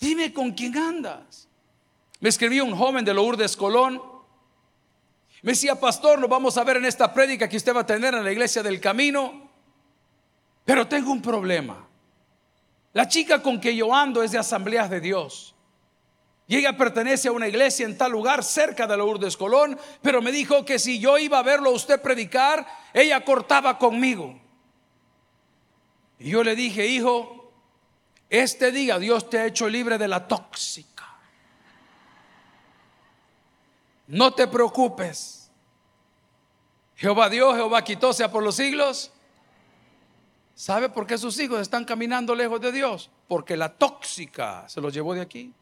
Dime 0.00 0.32
con 0.32 0.52
quién 0.52 0.76
andas. 0.78 1.46
Me 2.20 2.30
escribió 2.30 2.64
un 2.64 2.74
joven 2.74 3.04
de 3.04 3.12
Lourdes 3.12 3.56
Colón. 3.56 4.02
Me 5.42 5.52
decía, 5.52 5.78
pastor, 5.78 6.18
lo 6.18 6.26
vamos 6.26 6.56
a 6.56 6.64
ver 6.64 6.78
en 6.78 6.86
esta 6.86 7.12
prédica 7.12 7.48
que 7.48 7.58
usted 7.58 7.74
va 7.74 7.80
a 7.80 7.86
tener 7.86 8.14
en 8.14 8.24
la 8.24 8.32
iglesia 8.32 8.62
del 8.62 8.80
camino. 8.80 9.50
Pero 10.64 10.88
tengo 10.88 11.12
un 11.12 11.20
problema. 11.20 11.86
La 12.92 13.06
chica 13.08 13.42
con 13.42 13.60
que 13.60 13.76
yo 13.76 13.94
ando 13.94 14.22
es 14.22 14.32
de 14.32 14.38
asambleas 14.38 14.90
de 14.90 15.00
Dios. 15.00 15.54
Y 16.46 16.56
ella 16.56 16.76
pertenece 16.76 17.28
a 17.28 17.32
una 17.32 17.46
iglesia 17.46 17.86
en 17.86 17.96
tal 17.96 18.10
lugar 18.10 18.42
cerca 18.42 18.86
de 18.86 18.96
Lourdes 18.96 19.36
Colón. 19.36 19.78
Pero 20.02 20.20
me 20.20 20.32
dijo 20.32 20.64
que 20.64 20.78
si 20.78 20.98
yo 20.98 21.18
iba 21.18 21.38
a 21.38 21.42
verlo 21.42 21.70
a 21.70 21.74
usted 21.74 22.00
predicar, 22.00 22.66
ella 22.92 23.24
cortaba 23.24 23.78
conmigo. 23.78 24.40
Y 26.18 26.30
yo 26.30 26.42
le 26.42 26.56
dije, 26.56 26.86
hijo, 26.86 27.39
este 28.30 28.70
día 28.70 28.98
Dios 28.98 29.28
te 29.28 29.38
ha 29.38 29.46
hecho 29.46 29.68
libre 29.68 29.98
de 29.98 30.08
la 30.08 30.26
tóxica. 30.26 31.06
No 34.06 34.32
te 34.32 34.46
preocupes. 34.46 35.50
Jehová 36.96 37.28
Dios, 37.28 37.56
Jehová 37.56 37.82
quitó 37.82 38.12
sea 38.12 38.30
por 38.30 38.42
los 38.42 38.54
siglos. 38.54 39.10
¿Sabe 40.54 40.88
por 40.88 41.06
qué 41.06 41.18
sus 41.18 41.38
hijos 41.40 41.60
están 41.60 41.84
caminando 41.84 42.34
lejos 42.34 42.60
de 42.60 42.70
Dios? 42.70 43.10
Porque 43.26 43.56
la 43.56 43.72
tóxica 43.72 44.68
se 44.68 44.80
los 44.80 44.92
llevó 44.92 45.14
de 45.14 45.22
aquí. 45.22 45.52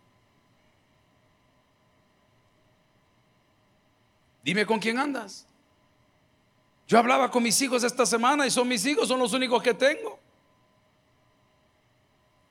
Dime 4.42 4.66
con 4.66 4.78
quién 4.78 4.98
andas. 4.98 5.46
Yo 6.86 6.98
hablaba 6.98 7.30
con 7.30 7.42
mis 7.42 7.60
hijos 7.62 7.84
esta 7.84 8.06
semana 8.06 8.46
y 8.46 8.50
son 8.50 8.66
mis 8.66 8.84
hijos, 8.86 9.08
son 9.08 9.20
los 9.20 9.32
únicos 9.32 9.62
que 9.62 9.74
tengo. 9.74 10.18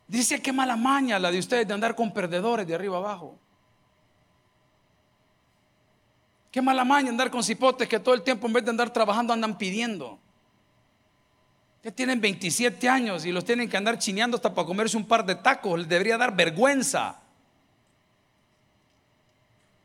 Dice 0.07 0.41
que 0.41 0.53
mala 0.53 0.75
maña 0.75 1.19
la 1.19 1.31
de 1.31 1.39
ustedes 1.39 1.67
de 1.67 1.73
andar 1.73 1.95
con 1.95 2.13
perdedores 2.13 2.65
de 2.65 2.73
arriba 2.73 2.97
abajo. 2.97 3.37
Qué 6.49 6.61
mala 6.61 6.85
maña 6.85 7.09
andar 7.09 7.29
con 7.29 7.43
cipotes 7.43 7.89
que 7.89 7.99
todo 7.99 8.15
el 8.15 8.23
tiempo 8.23 8.47
en 8.47 8.53
vez 8.53 8.63
de 8.63 8.71
andar 8.71 8.91
trabajando 8.91 9.33
andan 9.33 9.57
pidiendo. 9.57 10.17
Que 11.83 11.91
tienen 11.91 12.21
27 12.21 12.87
años 12.87 13.25
y 13.25 13.31
los 13.31 13.43
tienen 13.43 13.69
que 13.69 13.77
andar 13.77 13.99
chineando 13.99 14.37
hasta 14.37 14.53
para 14.53 14.65
comerse 14.65 14.95
un 14.95 15.05
par 15.05 15.25
de 15.25 15.35
tacos. 15.35 15.79
Les 15.79 15.89
debería 15.89 16.17
dar 16.17 16.35
vergüenza. 16.35 17.19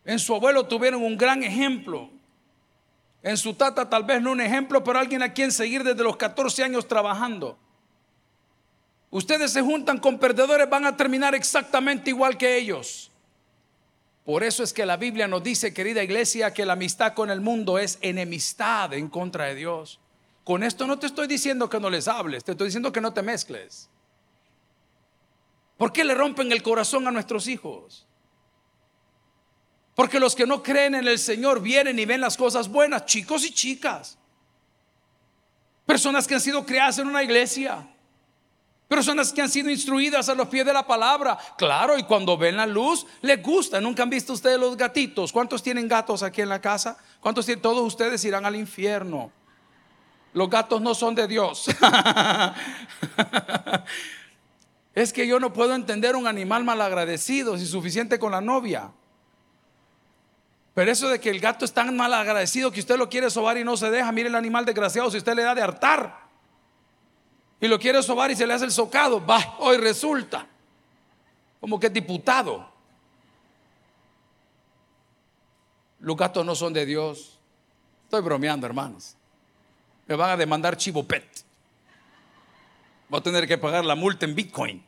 En 0.04 0.18
su 0.18 0.34
abuelo 0.34 0.66
tuvieron 0.66 1.02
un 1.02 1.16
gran 1.16 1.42
ejemplo. 1.42 2.10
En 3.22 3.36
su 3.36 3.54
tata 3.54 3.88
tal 3.88 4.04
vez 4.04 4.22
no 4.22 4.32
un 4.32 4.40
ejemplo, 4.40 4.82
pero 4.82 4.98
alguien 4.98 5.22
a 5.22 5.32
quien 5.32 5.52
seguir 5.52 5.84
desde 5.84 6.02
los 6.02 6.16
14 6.16 6.64
años 6.64 6.88
trabajando. 6.88 7.58
Ustedes 9.12 9.52
se 9.52 9.60
juntan 9.60 9.98
con 9.98 10.18
perdedores, 10.18 10.70
van 10.70 10.86
a 10.86 10.96
terminar 10.96 11.34
exactamente 11.34 12.08
igual 12.08 12.38
que 12.38 12.56
ellos. 12.56 13.10
Por 14.24 14.42
eso 14.42 14.62
es 14.62 14.72
que 14.72 14.86
la 14.86 14.96
Biblia 14.96 15.28
nos 15.28 15.42
dice, 15.42 15.74
querida 15.74 16.02
iglesia, 16.02 16.54
que 16.54 16.64
la 16.64 16.72
amistad 16.72 17.12
con 17.12 17.28
el 17.28 17.42
mundo 17.42 17.78
es 17.78 17.98
enemistad 18.00 18.94
en 18.94 19.10
contra 19.10 19.44
de 19.44 19.54
Dios. 19.54 20.00
Con 20.44 20.62
esto 20.62 20.86
no 20.86 20.98
te 20.98 21.08
estoy 21.08 21.26
diciendo 21.26 21.68
que 21.68 21.78
no 21.78 21.90
les 21.90 22.08
hables, 22.08 22.42
te 22.42 22.52
estoy 22.52 22.68
diciendo 22.68 22.90
que 22.90 23.02
no 23.02 23.12
te 23.12 23.20
mezcles. 23.20 23.90
¿Por 25.76 25.92
qué 25.92 26.04
le 26.04 26.14
rompen 26.14 26.50
el 26.50 26.62
corazón 26.62 27.06
a 27.06 27.10
nuestros 27.10 27.48
hijos? 27.48 28.06
Porque 29.94 30.20
los 30.20 30.34
que 30.34 30.46
no 30.46 30.62
creen 30.62 30.94
en 30.94 31.06
el 31.06 31.18
Señor 31.18 31.60
vienen 31.60 31.98
y 31.98 32.06
ven 32.06 32.22
las 32.22 32.38
cosas 32.38 32.66
buenas, 32.66 33.04
chicos 33.04 33.44
y 33.44 33.52
chicas. 33.52 34.16
Personas 35.84 36.26
que 36.26 36.34
han 36.34 36.40
sido 36.40 36.64
criadas 36.64 36.98
en 36.98 37.08
una 37.08 37.22
iglesia. 37.22 37.86
Personas 38.92 39.32
que 39.32 39.40
han 39.40 39.48
sido 39.48 39.70
instruidas 39.70 40.28
a 40.28 40.34
los 40.34 40.48
pies 40.48 40.66
de 40.66 40.72
la 40.74 40.86
palabra. 40.86 41.38
Claro, 41.56 41.96
y 41.96 42.02
cuando 42.02 42.36
ven 42.36 42.58
la 42.58 42.66
luz, 42.66 43.06
les 43.22 43.42
gusta. 43.42 43.80
Nunca 43.80 44.02
han 44.02 44.10
visto 44.10 44.34
ustedes 44.34 44.60
los 44.60 44.76
gatitos. 44.76 45.32
¿Cuántos 45.32 45.62
tienen 45.62 45.88
gatos 45.88 46.22
aquí 46.22 46.42
en 46.42 46.50
la 46.50 46.60
casa? 46.60 46.98
¿Cuántos 47.18 47.46
tienen? 47.46 47.62
Todos 47.62 47.86
ustedes 47.86 48.22
irán 48.26 48.44
al 48.44 48.54
infierno. 48.54 49.32
Los 50.34 50.50
gatos 50.50 50.82
no 50.82 50.94
son 50.94 51.14
de 51.14 51.26
Dios. 51.26 51.70
es 54.94 55.14
que 55.14 55.26
yo 55.26 55.40
no 55.40 55.54
puedo 55.54 55.74
entender 55.74 56.14
un 56.14 56.26
animal 56.26 56.62
malagradecido 56.62 57.56
si 57.56 57.64
suficiente 57.64 58.18
con 58.18 58.32
la 58.32 58.42
novia. 58.42 58.90
Pero 60.74 60.92
eso 60.92 61.08
de 61.08 61.18
que 61.18 61.30
el 61.30 61.40
gato 61.40 61.64
es 61.64 61.72
tan 61.72 61.96
mal 61.96 62.12
agradecido 62.12 62.70
que 62.70 62.80
usted 62.80 62.98
lo 62.98 63.08
quiere 63.08 63.30
sobar 63.30 63.56
y 63.56 63.64
no 63.64 63.78
se 63.78 63.90
deja, 63.90 64.12
mire 64.12 64.28
el 64.28 64.34
animal 64.34 64.66
desgraciado, 64.66 65.10
si 65.10 65.16
usted 65.16 65.34
le 65.34 65.44
da 65.44 65.54
de 65.54 65.62
hartar 65.62 66.21
y 67.62 67.68
lo 67.68 67.78
quiere 67.78 68.02
sobar 68.02 68.28
y 68.32 68.36
se 68.36 68.44
le 68.44 68.52
hace 68.52 68.64
el 68.64 68.72
socado, 68.72 69.24
va, 69.24 69.56
hoy 69.60 69.76
resulta 69.76 70.44
como 71.60 71.78
que 71.78 71.86
es 71.86 71.92
diputado. 71.92 72.68
Los 76.00 76.16
gatos 76.16 76.44
no 76.44 76.56
son 76.56 76.72
de 76.72 76.84
Dios. 76.84 77.38
Estoy 78.02 78.20
bromeando, 78.20 78.66
hermanos. 78.66 79.14
Me 80.08 80.16
van 80.16 80.30
a 80.30 80.36
demandar 80.36 80.76
chivo 80.76 81.04
pet. 81.04 81.24
Voy 83.08 83.20
a 83.20 83.22
tener 83.22 83.46
que 83.46 83.56
pagar 83.56 83.84
la 83.84 83.94
multa 83.94 84.26
en 84.26 84.34
Bitcoin. 84.34 84.84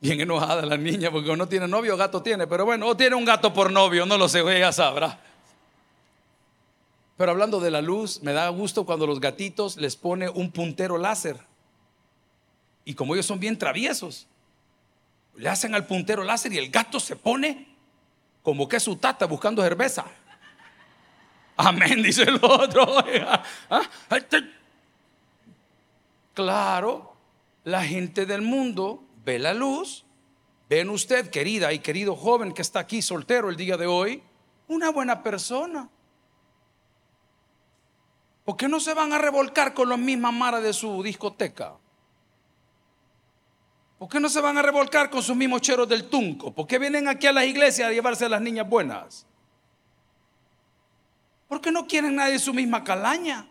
Bien 0.00 0.20
enojada 0.20 0.66
la 0.66 0.76
niña 0.76 1.12
porque 1.12 1.36
no 1.36 1.46
tiene 1.46 1.68
novio, 1.68 1.96
gato 1.96 2.22
tiene, 2.22 2.48
pero 2.48 2.64
bueno, 2.64 2.88
o 2.88 2.96
tiene 2.96 3.14
un 3.14 3.24
gato 3.24 3.52
por 3.54 3.70
novio, 3.70 4.04
no 4.04 4.18
lo 4.18 4.28
sé, 4.28 4.40
ella 4.40 4.72
sabrá. 4.72 5.20
Pero 7.16 7.30
hablando 7.30 7.60
de 7.60 7.70
la 7.70 7.80
luz, 7.80 8.22
me 8.22 8.32
da 8.32 8.48
gusto 8.50 8.84
cuando 8.84 9.06
los 9.06 9.20
gatitos 9.20 9.76
les 9.76 9.96
pone 9.96 10.28
un 10.28 10.50
puntero 10.50 10.98
láser. 10.98 11.40
Y 12.84 12.94
como 12.94 13.14
ellos 13.14 13.26
son 13.26 13.40
bien 13.40 13.58
traviesos, 13.58 14.26
le 15.34 15.48
hacen 15.48 15.74
al 15.74 15.86
puntero 15.86 16.24
láser 16.24 16.52
y 16.52 16.58
el 16.58 16.70
gato 16.70 17.00
se 17.00 17.16
pone 17.16 17.68
como 18.42 18.68
que 18.68 18.78
su 18.78 18.96
tata 18.96 19.26
buscando 19.26 19.62
cerveza. 19.62 20.04
Amén, 21.56 22.02
dice 22.02 22.22
el 22.24 22.38
otro. 22.42 22.86
¿Ah? 23.70 23.82
Claro, 26.34 27.16
la 27.64 27.82
gente 27.82 28.26
del 28.26 28.42
mundo 28.42 29.02
ve 29.24 29.38
la 29.38 29.54
luz, 29.54 30.04
ven 30.68 30.90
usted, 30.90 31.30
querida 31.30 31.72
y 31.72 31.78
querido 31.78 32.14
joven 32.14 32.52
que 32.52 32.60
está 32.62 32.80
aquí 32.80 33.00
soltero 33.00 33.48
el 33.48 33.56
día 33.56 33.78
de 33.78 33.86
hoy, 33.86 34.22
una 34.68 34.90
buena 34.90 35.22
persona. 35.22 35.88
¿Por 38.46 38.56
qué 38.56 38.68
no 38.68 38.78
se 38.78 38.94
van 38.94 39.12
a 39.12 39.18
revolcar 39.18 39.74
con 39.74 39.88
los 39.88 39.98
mismas 39.98 40.32
maras 40.32 40.62
de 40.62 40.72
su 40.72 41.02
discoteca? 41.02 41.74
¿Por 43.98 44.08
qué 44.08 44.20
no 44.20 44.28
se 44.28 44.40
van 44.40 44.56
a 44.56 44.62
revolcar 44.62 45.10
con 45.10 45.20
sus 45.20 45.34
mismos 45.34 45.62
cheros 45.62 45.88
del 45.88 46.08
tunco? 46.08 46.54
¿Por 46.54 46.64
qué 46.64 46.78
vienen 46.78 47.08
aquí 47.08 47.26
a 47.26 47.32
las 47.32 47.44
iglesias 47.44 47.88
a 47.88 47.92
llevarse 47.92 48.24
a 48.24 48.28
las 48.28 48.40
niñas 48.40 48.68
buenas? 48.68 49.26
¿Por 51.48 51.60
qué 51.60 51.72
no 51.72 51.88
quieren 51.88 52.14
nadie 52.14 52.38
su 52.38 52.54
misma 52.54 52.84
calaña? 52.84 53.48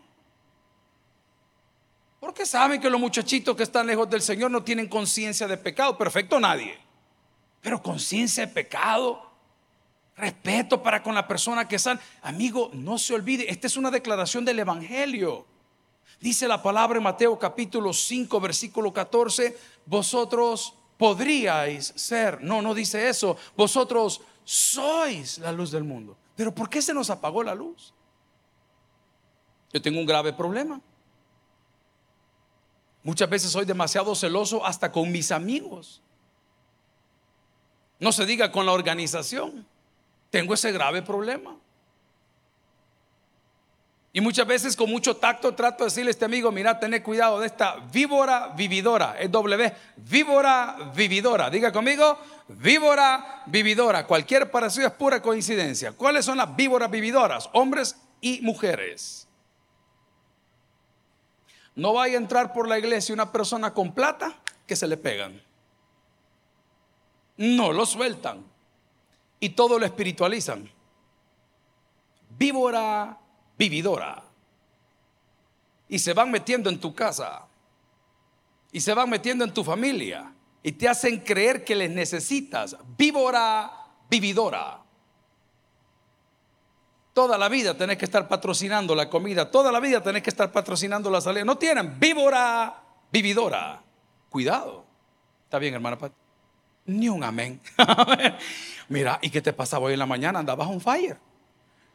Porque 2.18 2.46
saben 2.46 2.80
que 2.80 2.88
los 2.88 2.98
muchachitos 2.98 3.54
que 3.54 3.64
están 3.64 3.86
lejos 3.86 4.08
del 4.08 4.22
Señor 4.22 4.50
no 4.50 4.62
tienen 4.62 4.88
conciencia 4.88 5.46
de 5.46 5.58
pecado. 5.58 5.98
Perfecto 5.98 6.40
nadie. 6.40 6.78
Pero 7.60 7.82
conciencia 7.82 8.46
de 8.46 8.52
pecado. 8.54 9.25
Respeto 10.16 10.82
para 10.82 11.02
con 11.02 11.14
la 11.14 11.28
persona 11.28 11.68
que 11.68 11.76
están. 11.76 12.00
Amigo, 12.22 12.70
no 12.72 12.98
se 12.98 13.14
olvide. 13.14 13.50
Esta 13.50 13.66
es 13.66 13.76
una 13.76 13.90
declaración 13.90 14.44
del 14.44 14.58
Evangelio. 14.58 15.46
Dice 16.20 16.48
la 16.48 16.62
palabra 16.62 16.96
en 16.96 17.04
Mateo 17.04 17.38
capítulo 17.38 17.92
5, 17.92 18.40
versículo 18.40 18.92
14. 18.92 19.56
Vosotros 19.84 20.72
podríais 20.96 21.92
ser. 21.96 22.42
No, 22.42 22.62
no 22.62 22.74
dice 22.74 23.08
eso. 23.08 23.36
Vosotros 23.54 24.22
sois 24.42 25.38
la 25.38 25.52
luz 25.52 25.70
del 25.70 25.84
mundo. 25.84 26.16
Pero 26.34 26.54
¿por 26.54 26.70
qué 26.70 26.80
se 26.80 26.94
nos 26.94 27.10
apagó 27.10 27.42
la 27.42 27.54
luz? 27.54 27.92
Yo 29.72 29.82
tengo 29.82 30.00
un 30.00 30.06
grave 30.06 30.32
problema. 30.32 30.80
Muchas 33.02 33.28
veces 33.28 33.50
soy 33.50 33.66
demasiado 33.66 34.14
celoso 34.14 34.64
hasta 34.64 34.90
con 34.90 35.12
mis 35.12 35.30
amigos. 35.30 36.00
No 38.00 38.12
se 38.12 38.24
diga 38.24 38.50
con 38.50 38.64
la 38.64 38.72
organización. 38.72 39.66
Tengo 40.30 40.54
ese 40.54 40.72
grave 40.72 41.02
problema. 41.02 41.56
Y 44.16 44.22
muchas 44.22 44.46
veces 44.46 44.74
con 44.74 44.88
mucho 44.90 45.14
tacto 45.16 45.54
trato 45.54 45.84
de 45.84 45.90
decirle 45.90 46.08
a 46.08 46.12
este 46.12 46.24
amigo, 46.24 46.50
mira, 46.50 46.80
tené 46.80 47.02
cuidado 47.02 47.38
de 47.38 47.46
esta 47.46 47.76
víbora 47.92 48.48
vividora, 48.56 49.14
es 49.20 49.30
W, 49.30 49.74
víbora 49.96 50.90
vividora. 50.94 51.50
Diga 51.50 51.70
conmigo, 51.70 52.18
víbora 52.48 53.42
vividora. 53.44 54.06
Cualquier 54.06 54.50
parecido 54.50 54.86
es 54.86 54.94
pura 54.94 55.20
coincidencia. 55.20 55.92
¿Cuáles 55.92 56.24
son 56.24 56.38
las 56.38 56.56
víboras 56.56 56.90
vividoras? 56.90 57.50
Hombres 57.52 57.96
y 58.22 58.40
mujeres. 58.40 59.28
No 61.74 61.92
vaya 61.92 62.14
a 62.14 62.20
entrar 62.22 62.54
por 62.54 62.68
la 62.68 62.78
iglesia 62.78 63.12
una 63.12 63.30
persona 63.30 63.74
con 63.74 63.92
plata 63.92 64.34
que 64.66 64.76
se 64.76 64.86
le 64.86 64.96
pegan. 64.96 65.42
No 67.36 67.70
lo 67.70 67.84
sueltan. 67.84 68.55
Y 69.40 69.50
todo 69.50 69.78
lo 69.78 69.84
espiritualizan. 69.84 70.70
Víbora, 72.30 73.18
vividora. 73.58 74.22
Y 75.88 75.98
se 75.98 76.12
van 76.12 76.30
metiendo 76.30 76.70
en 76.70 76.80
tu 76.80 76.94
casa. 76.94 77.46
Y 78.72 78.80
se 78.80 78.94
van 78.94 79.08
metiendo 79.08 79.44
en 79.44 79.54
tu 79.54 79.62
familia. 79.62 80.32
Y 80.62 80.72
te 80.72 80.88
hacen 80.88 81.20
creer 81.20 81.64
que 81.64 81.74
les 81.74 81.90
necesitas. 81.90 82.76
Víbora, 82.96 83.72
vividora. 84.10 84.82
Toda 87.16 87.38
la 87.38 87.48
vida 87.48 87.74
tenés 87.74 87.96
que 87.96 88.04
estar 88.04 88.28
patrocinando 88.28 88.94
la 88.94 89.08
comida, 89.08 89.50
toda 89.50 89.72
la 89.72 89.80
vida 89.80 90.02
tenés 90.02 90.22
que 90.22 90.28
estar 90.28 90.52
patrocinando 90.52 91.10
la 91.10 91.22
salida. 91.22 91.46
No 91.46 91.56
tienen 91.56 91.98
víbora, 91.98 92.82
vividora. 93.10 93.82
Cuidado. 94.28 94.84
¿Está 95.44 95.58
bien, 95.58 95.72
hermana 95.72 95.96
Pat? 95.96 96.12
Ni 96.86 97.08
un 97.08 97.24
amén. 97.24 97.60
Mira, 98.88 99.18
¿y 99.20 99.30
qué 99.30 99.42
te 99.42 99.52
pasaba 99.52 99.86
hoy 99.86 99.94
en 99.94 99.98
la 99.98 100.06
mañana? 100.06 100.38
Andabas 100.38 100.68
un 100.68 100.80
fire. 100.80 101.18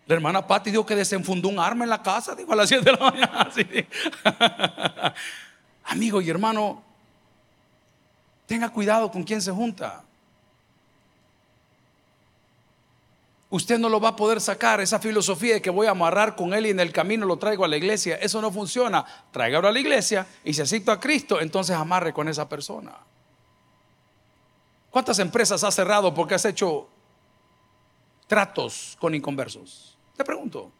La 0.06 0.16
hermana 0.16 0.46
Patti 0.46 0.72
dijo 0.72 0.86
que 0.86 0.96
desenfundó 0.96 1.48
un 1.48 1.60
arma 1.60 1.86
en 1.86 1.90
la 1.90 2.02
casa, 2.02 2.36
dijo 2.36 2.52
a 2.52 2.56
las 2.56 2.68
7 2.68 2.84
de 2.84 2.92
la 2.92 3.12
mañana. 3.12 3.52
Amigo 5.86 6.22
y 6.22 6.30
hermano, 6.30 6.84
tenga 8.46 8.70
cuidado 8.70 9.10
con 9.10 9.24
quién 9.24 9.42
se 9.42 9.52
junta. 9.52 10.04
Usted 13.50 13.78
no 13.80 13.90
lo 13.90 14.00
va 14.00 14.10
a 14.10 14.16
poder 14.16 14.40
sacar, 14.40 14.80
esa 14.80 15.00
filosofía 15.00 15.56
de 15.56 15.62
que 15.62 15.70
voy 15.70 15.88
a 15.88 15.92
amarrar 15.92 16.36
con 16.36 16.54
él 16.54 16.66
y 16.66 16.70
en 16.70 16.80
el 16.80 16.94
camino 16.94 17.26
lo 17.26 17.38
traigo 17.38 17.66
a 17.66 17.68
la 17.68 17.76
iglesia. 17.76 18.16
Eso 18.16 18.42
no 18.42 18.50
funciona. 18.50 19.06
Tráigalo 19.32 19.68
a 19.68 19.72
la 19.72 19.80
iglesia 19.80 20.26
y 20.44 20.54
si 20.54 20.62
acepto 20.62 20.92
a 20.92 21.00
Cristo, 21.00 21.40
entonces 21.42 21.76
amarre 21.76 22.14
con 22.14 22.30
esa 22.30 22.48
persona. 22.48 22.94
¿Cuántas 24.92 25.18
empresas 25.18 25.64
has 25.64 25.74
cerrado 25.74 26.14
porque 26.14 26.36
has 26.36 26.46
hecho 26.46 26.88
tratos 28.28 28.96
con 29.00 29.16
inconversos? 29.16 29.98
Te 30.16 30.24
pregunto. 30.24 30.72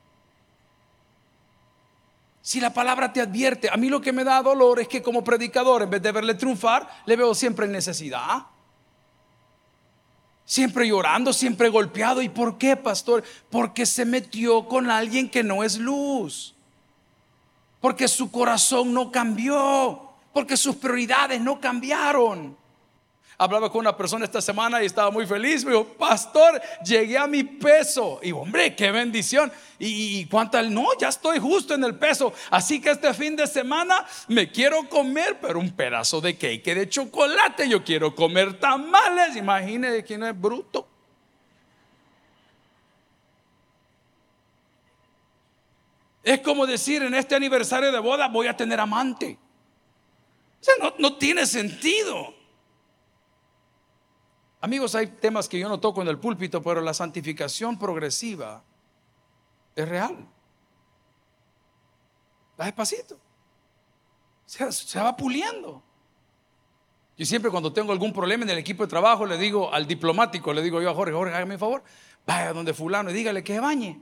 Si 2.44 2.60
la 2.60 2.72
palabra 2.72 3.12
te 3.12 3.22
advierte, 3.22 3.70
a 3.70 3.78
mí 3.78 3.90
lo 3.90 4.02
que 4.02 4.14
me 4.14 4.24
da 4.24 4.42
dolor 4.44 4.80
es 4.80 4.88
que 4.88 5.02
como 5.02 5.24
predicador, 5.24 5.82
en 5.82 5.90
vez 5.90 6.02
de 6.02 6.12
verle 6.12 6.36
triunfar, 6.36 6.88
le 7.06 7.16
veo 7.16 7.34
siempre 7.34 7.66
en 7.66 7.72
necesidad 7.72 8.46
siempre 10.52 10.86
llorando, 10.86 11.32
siempre 11.32 11.70
golpeado. 11.70 12.22
¿Y 12.22 12.28
por 12.28 12.58
qué, 12.58 12.76
pastor? 12.76 13.24
Porque 13.50 13.86
se 13.86 14.04
metió 14.04 14.68
con 14.68 14.92
alguien 14.92 15.30
que 15.30 15.44
no 15.44 15.64
es 15.64 15.78
luz. 15.78 16.54
Porque 17.80 18.10
su 18.10 18.30
corazón 18.30 18.94
no 18.94 19.14
cambió. 19.14 20.10
Porque 20.34 20.58
sus 20.58 20.76
prioridades 20.76 21.40
no 21.40 21.62
cambiaron. 21.62 22.58
Hablaba 23.42 23.72
con 23.72 23.80
una 23.80 23.98
persona 23.98 24.24
esta 24.24 24.40
semana 24.40 24.84
y 24.84 24.86
estaba 24.86 25.10
muy 25.10 25.26
feliz. 25.26 25.66
Me 25.66 25.72
dijo, 25.72 25.84
pastor, 25.84 26.62
llegué 26.86 27.18
a 27.18 27.26
mi 27.26 27.44
peso. 27.44 28.20
Y 28.22 28.32
hombre, 28.32 28.76
qué 28.76 28.92
bendición. 28.92 29.52
¿Y, 29.80 30.20
y 30.20 30.26
cuánta? 30.26 30.62
No, 30.62 30.86
ya 31.00 31.08
estoy 31.08 31.40
justo 31.40 31.74
en 31.74 31.84
el 31.84 31.96
peso. 31.96 32.32
Así 32.52 32.80
que 32.80 32.92
este 32.92 33.12
fin 33.16 33.36
de 33.36 33.48
semana 33.48 34.06
me 34.28 34.52
quiero 34.52 34.88
comer, 34.88 35.40
pero 35.42 35.58
un 35.58 35.72
pedazo 35.72 36.22
de 36.22 36.38
cake 36.38 36.76
de 36.76 36.88
chocolate. 36.88 37.68
Yo 37.68 37.84
quiero 37.84 38.14
comer 38.14 38.60
tamales. 38.60 39.36
Imagine 39.36 40.04
quién 40.04 40.22
es 40.22 40.40
bruto. 40.40 40.88
Es 46.22 46.42
como 46.42 46.68
decir, 46.68 47.02
en 47.02 47.16
este 47.16 47.34
aniversario 47.34 47.92
de 47.92 47.98
boda 47.98 48.28
voy 48.28 48.46
a 48.46 48.56
tener 48.56 48.80
amante. 48.80 49.40
O 50.60 50.64
sea, 50.64 50.76
no, 50.80 50.94
no 51.00 51.18
tiene 51.18 51.48
sentido. 51.48 52.40
Amigos, 54.62 54.94
hay 54.94 55.08
temas 55.08 55.50
que 55.50 55.58
yo 55.58 55.68
no 55.68 55.80
toco 55.80 56.04
en 56.04 56.08
el 56.08 56.20
púlpito, 56.20 56.62
pero 56.62 56.82
la 56.82 56.94
santificación 56.94 57.80
progresiva 57.80 58.64
es 59.76 59.90
real. 59.90 60.28
Va 62.60 62.66
despacito. 62.66 63.18
Se, 64.46 64.72
se 64.72 65.00
va 65.00 65.18
puliendo. 65.18 65.82
Yo 67.18 67.26
siempre 67.26 67.50
cuando 67.50 67.74
tengo 67.74 67.92
algún 67.92 68.14
problema 68.14 68.44
en 68.44 68.52
el 68.52 68.60
equipo 68.60 68.84
de 68.84 68.90
trabajo 68.90 69.26
le 69.26 69.38
digo 69.38 69.74
al 69.74 69.88
diplomático, 69.88 70.54
le 70.54 70.62
digo 70.62 70.80
yo 70.80 70.92
a 70.92 70.94
Jorge, 70.94 71.14
Jorge, 71.14 71.36
hágame 71.36 71.56
un 71.56 71.60
favor, 71.60 71.84
vaya 72.26 72.54
donde 72.54 72.74
fulano 72.74 73.10
y 73.10 73.14
dígale 73.14 73.44
que 73.44 73.60
bañe. 73.60 74.00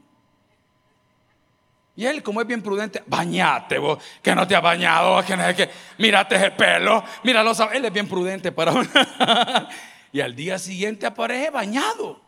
Y 1.96 2.06
él, 2.06 2.24
como 2.24 2.39
es 2.39 2.48
bien 2.48 2.62
prudente, 2.62 3.04
bañate 3.08 3.78
vos, 3.78 4.01
que 4.22 4.34
no 4.34 4.48
te 4.48 4.56
has 4.56 4.62
bañado, 4.62 5.22
que 5.25 5.36
no 5.36 5.44
es 5.44 5.56
que, 5.56 5.70
mírate 5.98 6.36
el 6.36 6.54
pelo, 6.54 7.04
míralo, 7.24 7.51
él 7.74 7.84
es 7.84 7.92
bien 7.92 8.08
prudente 8.08 8.54
para 8.54 8.72
Y 10.12 10.22
al 10.22 10.36
día 10.36 10.58
siguiente 10.58 11.06
aparece 11.06 11.50
bañado. 11.50 12.22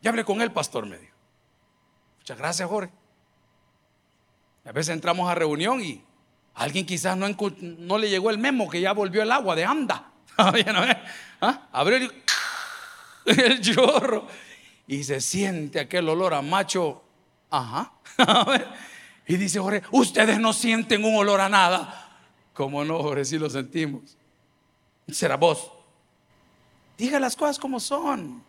Ya 0.00 0.10
hablé 0.10 0.24
con 0.24 0.40
él, 0.40 0.52
pastor, 0.52 0.86
me 0.86 0.98
dijo. 0.98 1.14
Muchas 2.18 2.38
gracias, 2.38 2.68
Jorge. 2.68 2.92
A 4.64 4.72
veces 4.72 4.94
entramos 4.94 5.28
a 5.30 5.34
reunión 5.34 5.82
y 5.82 6.02
alguien 6.54 6.84
quizás 6.84 7.16
no, 7.16 7.98
le 7.98 8.10
llegó 8.10 8.30
el 8.30 8.38
memo 8.38 8.68
que 8.68 8.80
ya 8.80 8.92
volvió 8.92 9.22
el 9.22 9.32
agua 9.32 9.56
de 9.56 9.64
anda. 9.64 10.12
¿Ah? 11.40 11.68
Abrió 11.72 11.96
el, 11.96 12.12
el 13.24 13.60
chorro 13.60 14.26
y 14.86 15.04
se 15.04 15.20
siente 15.20 15.80
aquel 15.80 16.08
olor 16.08 16.34
a 16.34 16.42
macho. 16.42 17.02
Ajá. 17.50 17.92
y 19.26 19.36
dice 19.36 19.58
Jorge, 19.58 19.82
ustedes 19.90 20.38
no 20.38 20.52
sienten 20.52 21.04
un 21.04 21.16
olor 21.16 21.40
a 21.40 21.48
nada. 21.48 22.08
¿Cómo 22.52 22.84
no, 22.84 23.02
Jorge? 23.02 23.24
Si 23.24 23.38
lo 23.38 23.48
sentimos. 23.48 24.16
Será 25.08 25.36
vos. 25.36 25.72
Diga 26.98 27.20
las 27.20 27.36
cosas 27.36 27.58
como 27.58 27.78
son. 27.78 28.42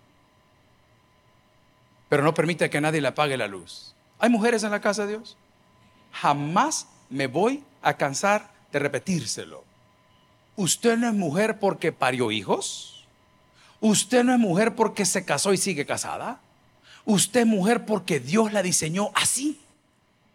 Pero 2.09 2.23
no 2.23 2.33
permita 2.33 2.69
que 2.69 2.81
nadie 2.81 2.99
le 2.99 3.07
apague 3.07 3.37
la 3.37 3.47
luz. 3.47 3.93
¿Hay 4.17 4.29
mujeres 4.29 4.63
en 4.63 4.71
la 4.71 4.81
casa 4.81 5.03
de 5.05 5.17
Dios? 5.17 5.37
Jamás 6.11 6.87
me 7.09 7.27
voy 7.27 7.63
a 7.83 7.93
cansar 7.93 8.51
de 8.71 8.79
repetírselo. 8.79 9.63
Usted 10.55 10.97
no 10.97 11.07
es 11.07 11.13
mujer 11.13 11.59
porque 11.59 11.91
parió 11.91 12.31
hijos. 12.31 13.05
Usted 13.79 14.23
no 14.23 14.33
es 14.33 14.39
mujer 14.39 14.75
porque 14.75 15.05
se 15.05 15.23
casó 15.23 15.53
y 15.53 15.57
sigue 15.57 15.85
casada. 15.85 16.41
Usted 17.05 17.41
es 17.41 17.45
mujer 17.45 17.85
porque 17.85 18.19
Dios 18.19 18.51
la 18.51 18.61
diseñó 18.61 19.11
así, 19.13 19.59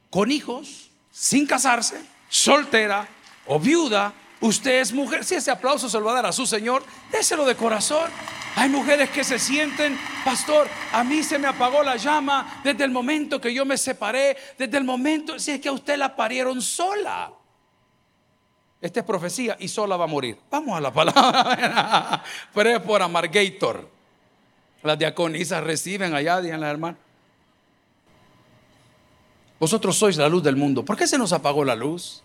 con 0.09 0.30
hijos, 0.30 0.90
sin 1.11 1.47
casarse, 1.47 2.00
soltera 2.28 3.06
o 3.47 3.61
viuda 3.61 4.14
Usted 4.41 4.81
es 4.81 4.93
mujer, 4.93 5.25
si 5.25 5.37
ese 5.37 5.50
aplauso 5.50 5.88
se 5.88 5.99
lo 5.99 6.05
va 6.05 6.12
a 6.12 6.14
dar 6.17 6.26
a 6.26 6.33
su 6.33 6.47
Señor, 6.47 6.83
déselo 7.11 7.45
de 7.45 7.55
corazón. 7.57 8.11
Hay 8.57 8.69
mujeres 8.69 9.11
que 9.11 9.25
se 9.25 9.38
sienten, 9.38 9.99
pastor, 10.25 10.69
a 10.93 11.03
mí 11.03 11.23
se 11.23 11.38
me 11.38 11.49
apagó 11.49 11.83
la 11.83 11.97
llama 11.97 12.61
desde 12.62 12.85
el 12.85 12.91
momento 12.91 13.41
que 13.41 13.53
yo 13.53 13.64
me 13.64 13.76
separé, 13.76 14.37
desde 14.59 14.76
el 14.76 14.85
momento, 14.85 15.38
si 15.38 15.53
es 15.53 15.61
que 15.61 15.69
a 15.69 15.73
usted 15.73 15.97
la 15.97 16.14
parieron 16.14 16.61
sola. 16.62 17.33
Esta 18.81 19.00
es 19.00 19.07
profecía 19.07 19.57
y 19.59 19.69
sola 19.69 19.97
va 19.97 20.05
a 20.05 20.09
morir. 20.09 20.38
Vamos 20.51 20.77
a 20.77 20.81
la 20.81 20.92
palabra. 20.92 22.23
Pero 22.55 22.70
es 22.70 22.81
por 22.81 23.01
Amargator. 23.01 23.88
Las 24.83 24.99
diaconisas 24.99 25.64
reciben 25.64 26.14
allá, 26.14 26.42
digan 26.42 26.61
la 26.61 26.70
hermana. 26.70 26.99
Vosotros 29.59 29.97
sois 29.97 30.18
la 30.18 30.29
luz 30.29 30.42
del 30.42 30.57
mundo. 30.57 30.85
¿Por 30.85 30.99
qué 30.99 31.07
se 31.07 31.16
nos 31.16 31.33
apagó 31.33 31.64
la 31.64 31.75
luz? 31.75 32.24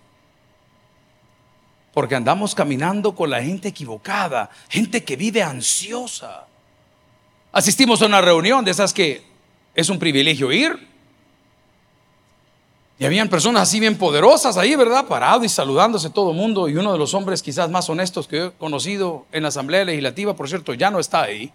Porque 1.93 2.15
andamos 2.15 2.53
caminando 2.53 3.15
con 3.15 3.29
la 3.29 3.41
gente 3.41 3.69
equivocada, 3.69 4.49
gente 4.69 5.03
que 5.03 5.15
vive 5.15 5.41
ansiosa. 5.41 6.45
Asistimos 7.51 8.01
a 8.01 8.05
una 8.05 8.21
reunión 8.21 8.63
de 8.63 8.71
esas 8.71 8.93
que 8.93 9.23
es 9.73 9.89
un 9.89 9.99
privilegio 9.99 10.51
ir. 10.51 10.87
Y 12.99 13.05
habían 13.05 13.29
personas 13.29 13.63
así 13.63 13.79
bien 13.79 13.97
poderosas 13.97 14.57
ahí, 14.57 14.75
¿verdad? 14.75 15.07
Parado 15.07 15.45
y 15.45 15.49
saludándose 15.49 16.09
todo 16.09 16.31
el 16.31 16.37
mundo. 16.37 16.67
Y 16.67 16.75
uno 16.75 16.91
de 16.91 16.99
los 16.99 17.13
hombres 17.13 17.41
quizás 17.41 17.69
más 17.69 17.89
honestos 17.89 18.27
que 18.27 18.45
he 18.45 18.51
conocido 18.51 19.25
en 19.31 19.43
la 19.43 19.49
Asamblea 19.49 19.85
Legislativa, 19.85 20.35
por 20.35 20.49
cierto, 20.49 20.73
ya 20.73 20.91
no 20.91 20.99
está 20.99 21.21
ahí. 21.21 21.51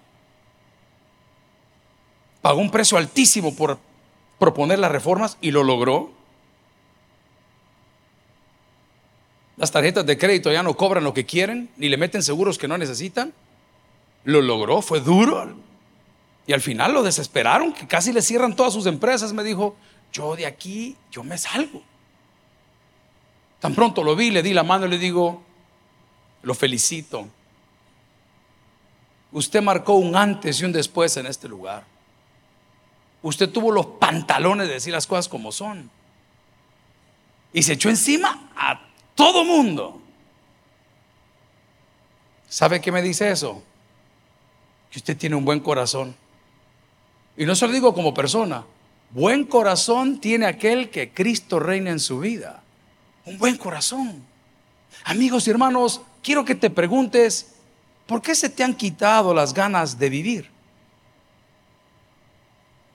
Pagó 2.41 2.61
un 2.61 2.71
precio 2.71 2.97
altísimo 2.97 3.55
por 3.55 3.79
proponer 4.39 4.79
las 4.79 4.91
reformas 4.91 5.37
y 5.43 5.51
lo 5.51 5.63
logró. 5.63 6.11
Las 9.57 9.71
tarjetas 9.71 10.05
de 10.05 10.19
crédito 10.19 10.53
ya 10.53 10.63
no 10.63 10.77
cobran 10.77 11.05
lo 11.05 11.15
que 11.15 11.27
quieren, 11.27 11.71
ni 11.77 11.89
le 11.89 11.97
meten 11.97 12.23
seguros 12.23 12.59
que 12.59 12.69
no 12.69 12.77
necesitan. 12.77 13.33
Lo 14.25 14.43
logró, 14.43 14.83
fue 14.83 15.01
duro. 15.01 15.55
Y 16.47 16.53
al 16.53 16.61
final 16.61 16.93
lo 16.93 17.03
desesperaron, 17.03 17.73
que 17.73 17.87
casi 17.87 18.13
le 18.13 18.21
cierran 18.21 18.57
todas 18.57 18.73
sus 18.73 18.87
empresas. 18.87 19.33
Me 19.33 19.45
dijo, 19.45 19.77
yo 20.13 20.35
de 20.37 20.47
aquí, 20.47 20.97
yo 21.11 21.23
me 21.23 21.39
salgo. 21.39 21.83
Tan 23.61 23.75
pronto 23.75 24.03
lo 24.03 24.17
vi, 24.17 24.31
le 24.31 24.43
di 24.43 24.53
la 24.53 24.63
mano 24.63 24.87
y 24.87 24.91
le 24.91 24.99
digo, 24.99 25.43
lo 26.43 26.55
felicito. 26.55 27.29
Usted 29.33 29.63
marcó 29.63 29.95
un 29.95 30.17
antes 30.17 30.61
y 30.61 30.65
un 30.65 30.73
después 30.73 31.17
en 31.17 31.27
este 31.27 31.49
lugar. 31.49 31.85
Usted 33.23 33.49
tuvo 33.49 33.73
los 33.73 33.87
pantalones 33.87 34.69
de 34.69 34.75
decir 34.75 34.93
las 34.93 35.07
cosas 35.07 35.29
como 35.29 35.51
son. 35.51 35.91
Y 37.53 37.63
se 37.63 37.73
echó 37.73 37.89
encima 37.89 38.51
a 38.55 38.81
todo 39.15 39.45
mundo. 39.45 40.01
¿Sabe 42.49 42.81
qué 42.81 42.93
me 42.93 43.03
dice 43.03 43.31
eso? 43.31 43.63
Que 44.91 44.99
usted 44.99 45.17
tiene 45.17 45.37
un 45.37 45.45
buen 45.45 45.61
corazón. 45.61 46.15
Y 47.37 47.47
no 47.47 47.57
se 47.57 47.67
lo 47.67 47.73
digo 47.73 47.95
como 47.95 48.15
persona. 48.15 48.65
Buen 49.11 49.45
corazón 49.45 50.21
tiene 50.21 50.47
aquel 50.47 50.91
que 50.91 51.11
Cristo 51.11 51.59
reina 51.59 51.91
en 51.91 52.01
su 52.01 52.21
vida. 52.21 52.63
Un 53.25 53.39
buen 53.39 53.57
corazón. 53.57 54.25
Amigos 55.05 55.47
y 55.47 55.51
hermanos, 55.51 56.01
quiero 56.23 56.45
que 56.45 56.55
te 56.55 56.71
preguntes, 56.71 57.55
¿por 58.07 58.23
qué 58.23 58.35
se 58.35 58.49
te 58.49 58.63
han 58.63 58.75
quitado 58.75 59.35
las 59.35 59.53
ganas 59.53 59.99
de 59.99 60.11
vivir? 60.11 60.51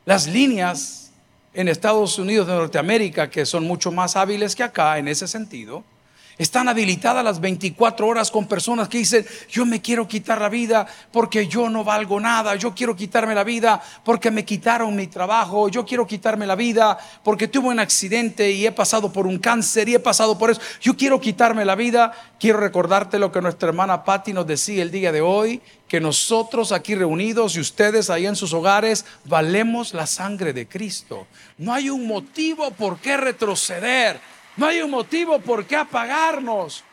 Las 0.05 0.27
líneas 0.27 1.11
en 1.53 1.67
Estados 1.67 2.17
Unidos 2.17 2.47
de 2.47 2.53
Norteamérica, 2.53 3.29
que 3.29 3.45
son 3.45 3.65
mucho 3.65 3.91
más 3.91 4.15
hábiles 4.15 4.55
que 4.55 4.63
acá 4.63 4.97
en 4.97 5.07
ese 5.07 5.27
sentido, 5.27 5.83
están 6.39 6.67
habilitadas 6.67 7.23
las 7.23 7.39
24 7.39 8.07
horas 8.07 8.31
con 8.31 8.47
personas 8.47 8.89
que 8.89 8.97
dicen, 8.97 9.25
yo 9.49 9.65
me 9.67 9.81
quiero 9.81 10.07
quitar 10.07 10.41
la 10.41 10.49
vida 10.49 10.87
porque 11.11 11.47
yo 11.47 11.69
no 11.69 11.83
valgo 11.83 12.19
nada, 12.19 12.55
yo 12.55 12.73
quiero 12.73 12.95
quitarme 12.95 13.35
la 13.35 13.43
vida 13.43 13.79
porque 14.03 14.31
me 14.31 14.43
quitaron 14.43 14.95
mi 14.95 15.05
trabajo, 15.05 15.69
yo 15.69 15.85
quiero 15.85 16.07
quitarme 16.07 16.47
la 16.47 16.55
vida 16.55 16.97
porque 17.23 17.47
tuve 17.47 17.67
un 17.67 17.79
accidente 17.79 18.49
y 18.49 18.65
he 18.65 18.71
pasado 18.71 19.13
por 19.13 19.27
un 19.27 19.37
cáncer 19.37 19.87
y 19.87 19.95
he 19.95 19.99
pasado 19.99 20.37
por 20.37 20.49
eso, 20.49 20.61
yo 20.81 20.97
quiero 20.97 21.19
quitarme 21.21 21.65
la 21.65 21.75
vida. 21.75 22.11
Quiero 22.39 22.59
recordarte 22.59 23.19
lo 23.19 23.31
que 23.31 23.41
nuestra 23.41 23.67
hermana 23.69 24.05
Patti 24.05 24.31
nos 24.31 24.47
decía 24.47 24.81
el 24.81 24.91
día 24.91 25.11
de 25.11 25.19
hoy, 25.19 25.61
que 25.89 25.99
nosotros 25.99 26.71
aquí 26.71 26.95
reunidos 26.95 27.57
y 27.57 27.59
ustedes 27.59 28.09
ahí 28.09 28.25
en 28.25 28.37
sus 28.37 28.53
hogares 28.53 29.05
valemos 29.25 29.93
la 29.93 30.07
sangre 30.07 30.53
de 30.53 30.67
Cristo. 30.67 31.27
No 31.57 31.73
hay 31.73 31.89
un 31.89 32.07
motivo 32.07 32.71
por 32.71 32.99
qué 32.99 33.17
retroceder. 33.17 34.21
No 34.59 34.65
hay 34.65 34.81
un 34.81 34.91
motivo 34.91 35.39
por 35.39 35.65
qué 35.65 35.77
apagarnos. 35.77 36.83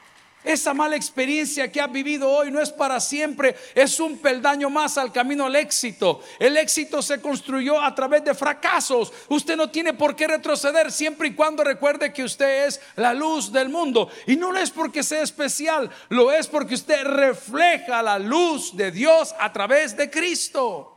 Esa 0.45 0.73
mala 0.73 0.95
experiencia 0.95 1.73
que 1.73 1.81
has 1.81 1.91
vivido 1.91 2.31
hoy 2.31 2.53
no 2.53 2.61
es 2.61 2.71
para 2.71 3.01
siempre, 3.01 3.57
es 3.75 3.99
un 3.99 4.19
peldaño 4.19 4.71
más 4.71 4.97
al 4.97 5.11
camino 5.11 5.47
al 5.47 5.57
éxito. 5.57 6.23
El 6.39 6.57
éxito 6.57 7.03
se 7.03 7.21
construyó 7.21 7.81
a 7.81 7.93
través 7.93 8.23
de 8.23 8.37
fracasos. 8.37 9.13
Usted 9.29 9.57
no 9.57 9.69
tiene 9.69 9.95
por 9.95 10.15
qué 10.15 10.29
retroceder 10.29 10.93
siempre 10.93 11.27
y 11.27 11.35
cuando 11.35 11.65
recuerde 11.65 12.13
que 12.13 12.23
usted 12.23 12.69
es 12.69 12.81
la 12.95 13.13
luz 13.13 13.51
del 13.51 13.69
mundo. 13.69 14.09
Y 14.29 14.37
no 14.37 14.53
lo 14.53 14.61
es 14.61 14.71
porque 14.71 15.03
sea 15.03 15.23
especial, 15.23 15.91
lo 16.11 16.31
es 16.31 16.47
porque 16.47 16.77
usted 16.77 17.03
refleja 17.03 18.01
la 18.01 18.21
luz 18.21 18.77
de 18.77 18.93
Dios 18.93 19.35
a 19.41 19.53
través 19.53 19.97
de 19.97 20.09
Cristo. 20.09 20.97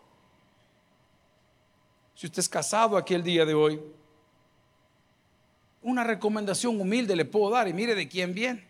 Si 2.14 2.28
usted 2.28 2.42
es 2.42 2.50
casado 2.50 2.96
aquí 2.96 3.16
el 3.16 3.24
día 3.24 3.44
de 3.44 3.56
hoy, 3.56 3.82
una 5.82 6.04
recomendación 6.04 6.80
humilde 6.80 7.16
le 7.16 7.26
puedo 7.26 7.50
dar 7.50 7.68
y 7.68 7.74
mire 7.74 7.96
de 7.96 8.08
quién 8.08 8.34
viene. 8.34 8.68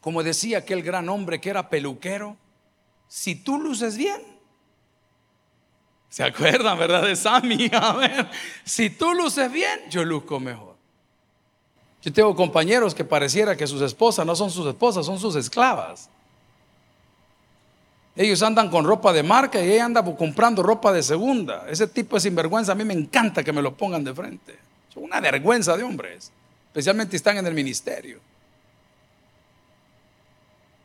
Como 0.00 0.22
decía 0.22 0.58
aquel 0.58 0.82
gran 0.82 1.08
hombre 1.08 1.40
que 1.40 1.50
era 1.50 1.70
peluquero, 1.70 2.36
si 3.08 3.34
tú 3.36 3.58
luces 3.58 3.96
bien, 3.96 4.20
¿se 6.08 6.24
acuerdan, 6.24 6.78
verdad, 6.78 7.02
de 7.02 7.16
Sammy? 7.16 7.70
A 7.72 7.92
ver, 7.94 8.30
si 8.64 8.90
tú 8.90 9.14
luces 9.14 9.50
bien, 9.50 9.80
yo 9.88 10.04
luzco 10.04 10.40
mejor. 10.40 10.74
Yo 12.02 12.12
tengo 12.12 12.36
compañeros 12.36 12.94
que 12.94 13.04
pareciera 13.04 13.56
que 13.56 13.66
sus 13.66 13.80
esposas 13.80 14.26
no 14.26 14.36
son 14.36 14.50
sus 14.50 14.66
esposas, 14.66 15.06
son 15.06 15.18
sus 15.18 15.36
esclavas. 15.36 16.10
Ellos 18.16 18.42
andan 18.42 18.70
con 18.70 18.84
ropa 18.84 19.12
de 19.12 19.24
marca 19.24 19.60
y 19.60 19.72
ella 19.72 19.86
anda 19.86 20.04
comprando 20.04 20.62
ropa 20.62 20.92
de 20.92 21.02
segunda. 21.02 21.66
Ese 21.68 21.88
tipo 21.88 22.16
de 22.16 22.20
sinvergüenza 22.20 22.72
a 22.72 22.74
mí 22.76 22.84
me 22.84 22.94
encanta 22.94 23.42
que 23.42 23.52
me 23.52 23.60
lo 23.60 23.74
pongan 23.74 24.04
de 24.04 24.14
frente. 24.14 24.52
Es 24.88 24.96
una 24.96 25.20
vergüenza 25.20 25.76
de 25.76 25.82
hombres, 25.82 26.30
especialmente 26.68 27.16
están 27.16 27.38
en 27.38 27.46
el 27.46 27.54
ministerio. 27.54 28.20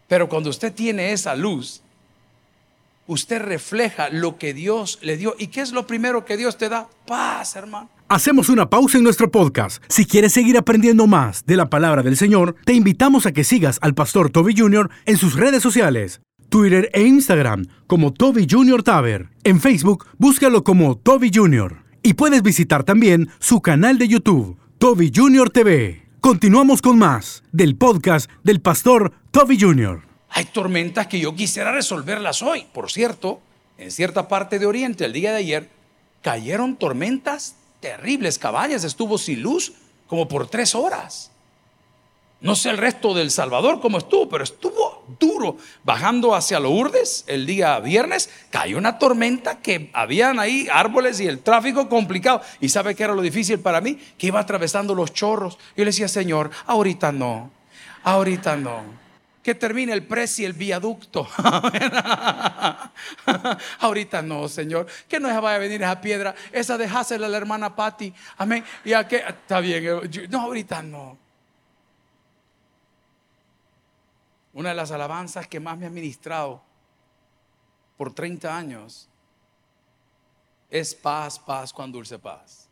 Pero 0.08 0.28
cuando 0.28 0.50
usted 0.50 0.74
tiene 0.74 1.12
esa 1.12 1.36
luz, 1.36 1.82
usted 3.06 3.40
refleja 3.40 4.10
lo 4.10 4.40
que 4.40 4.56
Dios 4.56 4.98
le 5.04 5.16
dio. 5.16 5.36
¿Y 5.38 5.48
qué 5.48 5.62
es 5.62 5.72
lo 5.72 5.86
primero 5.86 6.26
que 6.26 6.36
Dios 6.36 6.58
te 6.58 6.68
da? 6.68 6.88
Paz, 7.06 7.56
hermano. 7.56 7.90
Hacemos 8.08 8.50
una 8.50 8.68
pausa 8.72 8.98
en 8.98 9.04
nuestro 9.04 9.30
podcast. 9.30 9.84
Si 9.88 10.08
quieres 10.08 10.34
seguir 10.34 10.58
aprendiendo 10.58 11.06
más 11.06 11.46
de 11.46 11.58
la 11.58 11.70
palabra 11.70 12.02
del 12.02 12.18
Señor, 12.18 12.56
te 12.66 12.74
invitamos 12.74 13.28
a 13.28 13.34
que 13.34 13.44
sigas 13.44 13.78
al 13.84 13.94
pastor 13.94 14.32
Toby 14.32 14.56
Jr. 14.58 14.90
en 15.06 15.18
sus 15.18 15.36
redes 15.36 15.62
sociales 15.62 16.22
Twitter 16.50 16.90
e 16.94 17.04
Instagram 17.04 17.68
como 17.88 18.12
Toby 18.12 18.48
Junior 18.50 18.84
Taver. 18.84 19.30
En 19.44 19.62
Facebook, 19.62 20.06
búscalo 20.18 20.64
como 20.64 20.98
Toby 20.98 21.32
Junior. 21.34 21.84
Y 22.02 22.16
puedes 22.16 22.42
visitar 22.42 22.84
también 22.84 23.30
su 23.40 23.62
canal 23.62 23.98
de 23.98 24.08
YouTube, 24.08 24.58
Toby 24.78 25.12
Junior 25.16 25.50
TV. 25.50 26.04
Continuamos 26.22 26.82
con 26.82 26.98
más 26.98 27.44
del 27.52 27.76
podcast 27.76 28.30
del 28.44 28.62
pastor 28.62 29.14
Toby 29.32 29.60
Junior. 29.60 30.02
Hay 30.30 30.46
tormentas 30.46 31.08
que 31.08 31.20
yo 31.20 31.36
quisiera 31.36 31.72
resolverlas 31.72 32.42
hoy. 32.42 32.66
Por 32.74 32.92
cierto, 32.92 33.42
en 33.78 33.92
cierta 33.92 34.28
parte 34.28 34.60
de 34.60 34.66
Oriente, 34.66 35.06
el 35.06 35.14
día 35.14 35.32
de 35.32 35.38
ayer, 35.38 35.70
cayeron 36.22 36.76
tormentas 36.76 37.56
terribles. 37.80 38.38
Cabañas 38.38 38.84
estuvo 38.84 39.18
sin 39.18 39.42
luz 39.42 39.74
como 40.08 40.28
por 40.28 40.48
tres 40.48 40.76
horas. 40.76 41.29
No 42.42 42.56
sé 42.56 42.70
el 42.70 42.78
resto 42.78 43.14
del 43.14 43.32
Salvador 43.32 43.82
cómo 43.82 43.98
estuvo, 43.98 44.30
pero 44.30 44.46
estuvo 44.46 45.04
duro. 45.20 45.58
Bajando 45.84 46.34
hacia 46.34 46.60
Lourdes 46.60 47.26
el 47.28 47.46
día 47.46 47.78
viernes, 47.80 48.30
cayó 48.50 48.78
una 48.78 48.98
tormenta 48.98 49.60
que 49.60 49.90
habían 49.94 50.40
ahí 50.40 50.68
árboles 50.72 51.20
y 51.20 51.28
el 51.28 51.40
tráfico 51.40 51.90
complicado. 51.90 52.42
¿Y 52.62 52.70
sabe 52.70 52.96
qué 52.96 53.04
era 53.04 53.14
lo 53.14 53.22
difícil 53.22 53.60
para 53.60 53.82
mí? 53.82 54.00
Que 54.18 54.28
iba 54.28 54.40
atravesando 54.40 54.96
los 54.96 55.12
chorros. 55.12 55.58
Yo 55.76 55.84
le 55.84 55.88
decía, 55.88 56.08
Señor, 56.08 56.50
ahorita 56.66 57.12
no, 57.12 57.52
ahorita 58.04 58.56
no. 58.56 58.84
Que 59.44 59.56
termine 59.56 59.92
el 59.92 60.04
precio 60.04 60.44
y 60.44 60.46
el 60.46 60.54
viaducto. 60.54 61.28
ahorita 63.80 64.22
no, 64.22 64.48
Señor. 64.48 64.86
Que 65.10 65.20
no 65.20 65.28
vaya 65.42 65.56
a 65.56 65.60
venir 65.60 65.82
esa 65.82 66.00
piedra. 66.00 66.36
Esa 66.52 66.78
dejásela 66.78 67.26
a 67.26 67.30
la 67.30 67.38
hermana 67.38 67.76
Patty. 67.76 68.14
Amén. 68.38 68.64
Y 68.86 68.94
a 68.94 69.08
que, 69.08 69.18
está 69.18 69.60
bien. 69.60 70.02
No, 70.30 70.42
ahorita 70.42 70.84
no. 70.84 71.29
Una 74.60 74.72
de 74.72 74.76
las 74.76 74.92
alabanzas 74.92 75.48
que 75.48 75.62
más 75.62 75.78
me 75.78 75.86
ha 75.86 75.90
ministrado 75.90 76.62
por 77.96 78.14
30 78.14 78.58
años 78.58 79.08
es 80.70 80.94
paz, 80.94 81.40
paz 81.40 81.72
con 81.72 81.90
dulce 81.94 82.20
paz. 82.20 82.68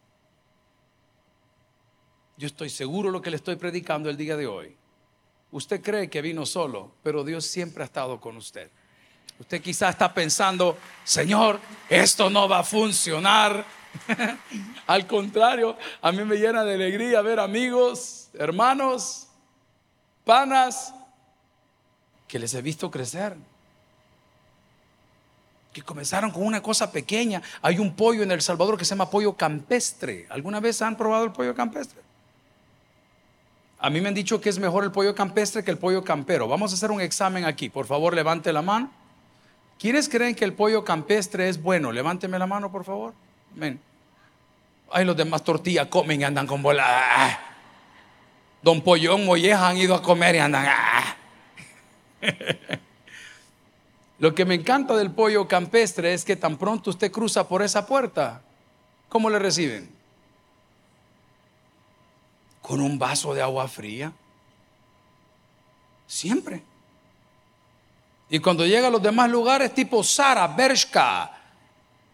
Yo 2.36 2.46
estoy 2.46 2.70
seguro 2.70 3.10
lo 3.10 3.22
que 3.22 3.30
le 3.30 3.38
estoy 3.38 3.56
predicando 3.56 4.10
el 4.10 4.18
día 4.18 4.36
de 4.36 4.48
hoy. 4.48 4.76
Usted 5.52 5.82
cree 5.82 6.10
que 6.10 6.22
vino 6.22 6.46
solo, 6.46 6.92
pero 7.04 7.24
Dios 7.24 7.46
siempre 7.46 7.84
ha 7.84 7.86
estado 7.86 8.20
con 8.20 8.36
usted. 8.36 8.70
Usted 9.40 9.62
quizá 9.62 9.88
está 9.88 10.14
pensando, 10.14 10.78
Señor, 11.06 11.58
esto 11.88 12.30
no 12.30 12.50
va 12.50 12.60
a 12.60 12.64
funcionar. 12.66 13.64
Al 14.88 15.08
contrario, 15.08 15.78
a 16.02 16.12
mí 16.12 16.22
me 16.26 16.36
llena 16.36 16.66
de 16.66 16.74
alegría 16.74 17.22
ver 17.22 17.40
amigos, 17.40 18.30
hermanos, 18.34 19.30
panas 20.26 20.94
que 22.28 22.40
les 22.40 22.54
he 22.54 22.62
visto 22.62 22.92
crecer. 22.92 23.36
Que 25.74 25.82
comenzaron 25.82 26.32
con 26.32 26.44
una 26.44 26.62
cosa 26.62 26.92
pequeña. 26.92 27.42
Hay 27.62 27.80
un 27.80 27.96
pollo 27.96 28.24
en 28.24 28.32
El 28.32 28.42
Salvador 28.42 28.78
que 28.78 28.86
se 28.86 28.90
llama 28.90 29.10
pollo 29.10 29.34
campestre. 29.34 30.26
¿Alguna 30.30 30.60
vez 30.60 30.82
han 30.82 30.98
probado 30.98 31.26
el 31.26 31.32
pollo 31.32 31.56
campestre? 31.56 32.02
A 33.80 33.90
mí 33.90 34.02
me 34.02 34.08
han 34.08 34.16
dicho 34.16 34.42
que 34.42 34.50
es 34.50 34.58
mejor 34.58 34.84
el 34.84 34.92
pollo 34.92 35.14
campestre 35.14 35.64
que 35.64 35.70
el 35.70 35.78
pollo 35.78 36.04
campero. 36.04 36.48
Vamos 36.48 36.72
a 36.72 36.76
hacer 36.76 36.90
un 36.90 37.00
examen 37.00 37.46
aquí. 37.46 37.70
Por 37.70 37.86
favor, 37.86 38.16
levante 38.16 38.52
la 38.52 38.62
mano. 38.62 38.90
¿Quiénes 39.80 40.10
creen 40.10 40.34
que 40.34 40.46
el 40.46 40.54
pollo 40.54 40.84
campestre 40.84 41.48
es 41.48 41.62
bueno? 41.62 41.92
Levánteme 41.92 42.40
la 42.40 42.48
mano, 42.48 42.72
por 42.72 42.84
favor. 42.84 43.14
Ven. 43.54 43.80
Ay, 44.92 45.06
los 45.06 45.16
demás 45.16 45.44
tortillas 45.44 45.88
comen 45.88 46.22
y 46.22 46.24
andan 46.24 46.48
con 46.48 46.64
bola. 46.64 47.40
Don 48.64 48.82
Pollón, 48.82 49.26
Molleja 49.26 49.68
han 49.68 49.78
ido 49.78 49.94
a 49.94 50.02
comer 50.02 50.36
y 50.36 50.40
andan. 50.40 50.66
¡ah! 50.68 51.17
Lo 54.20 54.34
que 54.34 54.46
me 54.46 54.56
encanta 54.56 54.96
del 54.96 55.12
pollo 55.12 55.48
campestre 55.48 56.14
es 56.14 56.26
que 56.26 56.36
tan 56.36 56.58
pronto 56.58 56.90
usted 56.90 57.12
cruza 57.12 57.48
por 57.48 57.62
esa 57.62 57.86
puerta, 57.86 58.42
¿cómo 59.10 59.30
le 59.30 59.38
reciben? 59.38 59.90
Con 62.62 62.82
un 62.82 62.98
vaso 62.98 63.34
de 63.34 63.42
agua 63.42 63.68
fría. 63.68 64.12
Siempre. 66.08 66.64
Y 68.30 68.40
cuando 68.40 68.66
llega 68.66 68.88
a 68.88 68.92
los 68.92 69.02
demás 69.02 69.30
lugares, 69.30 69.74
tipo 69.74 70.04
Sara, 70.04 70.48
Bershka, 70.48 71.32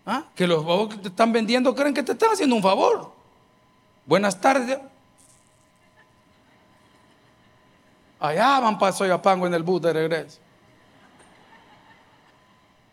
¿ah? 0.05 0.25
que 0.35 0.45
los 0.45 0.89
que 0.89 0.97
te 0.97 1.07
están 1.07 1.31
vendiendo 1.31 1.73
creen 1.73 1.93
que 1.93 2.03
te 2.03 2.11
están 2.11 2.31
haciendo 2.31 2.55
un 2.55 2.61
favor. 2.61 3.13
Buenas 4.05 4.39
tardes. 4.39 4.77
Allá 8.23 8.61
van 8.61 8.79
para 8.79 8.93
Soyapango 8.93 9.47
en 9.47 9.53
el 9.53 9.63
bus 9.63 9.81
de 9.81 9.91
regreso. 9.91 10.39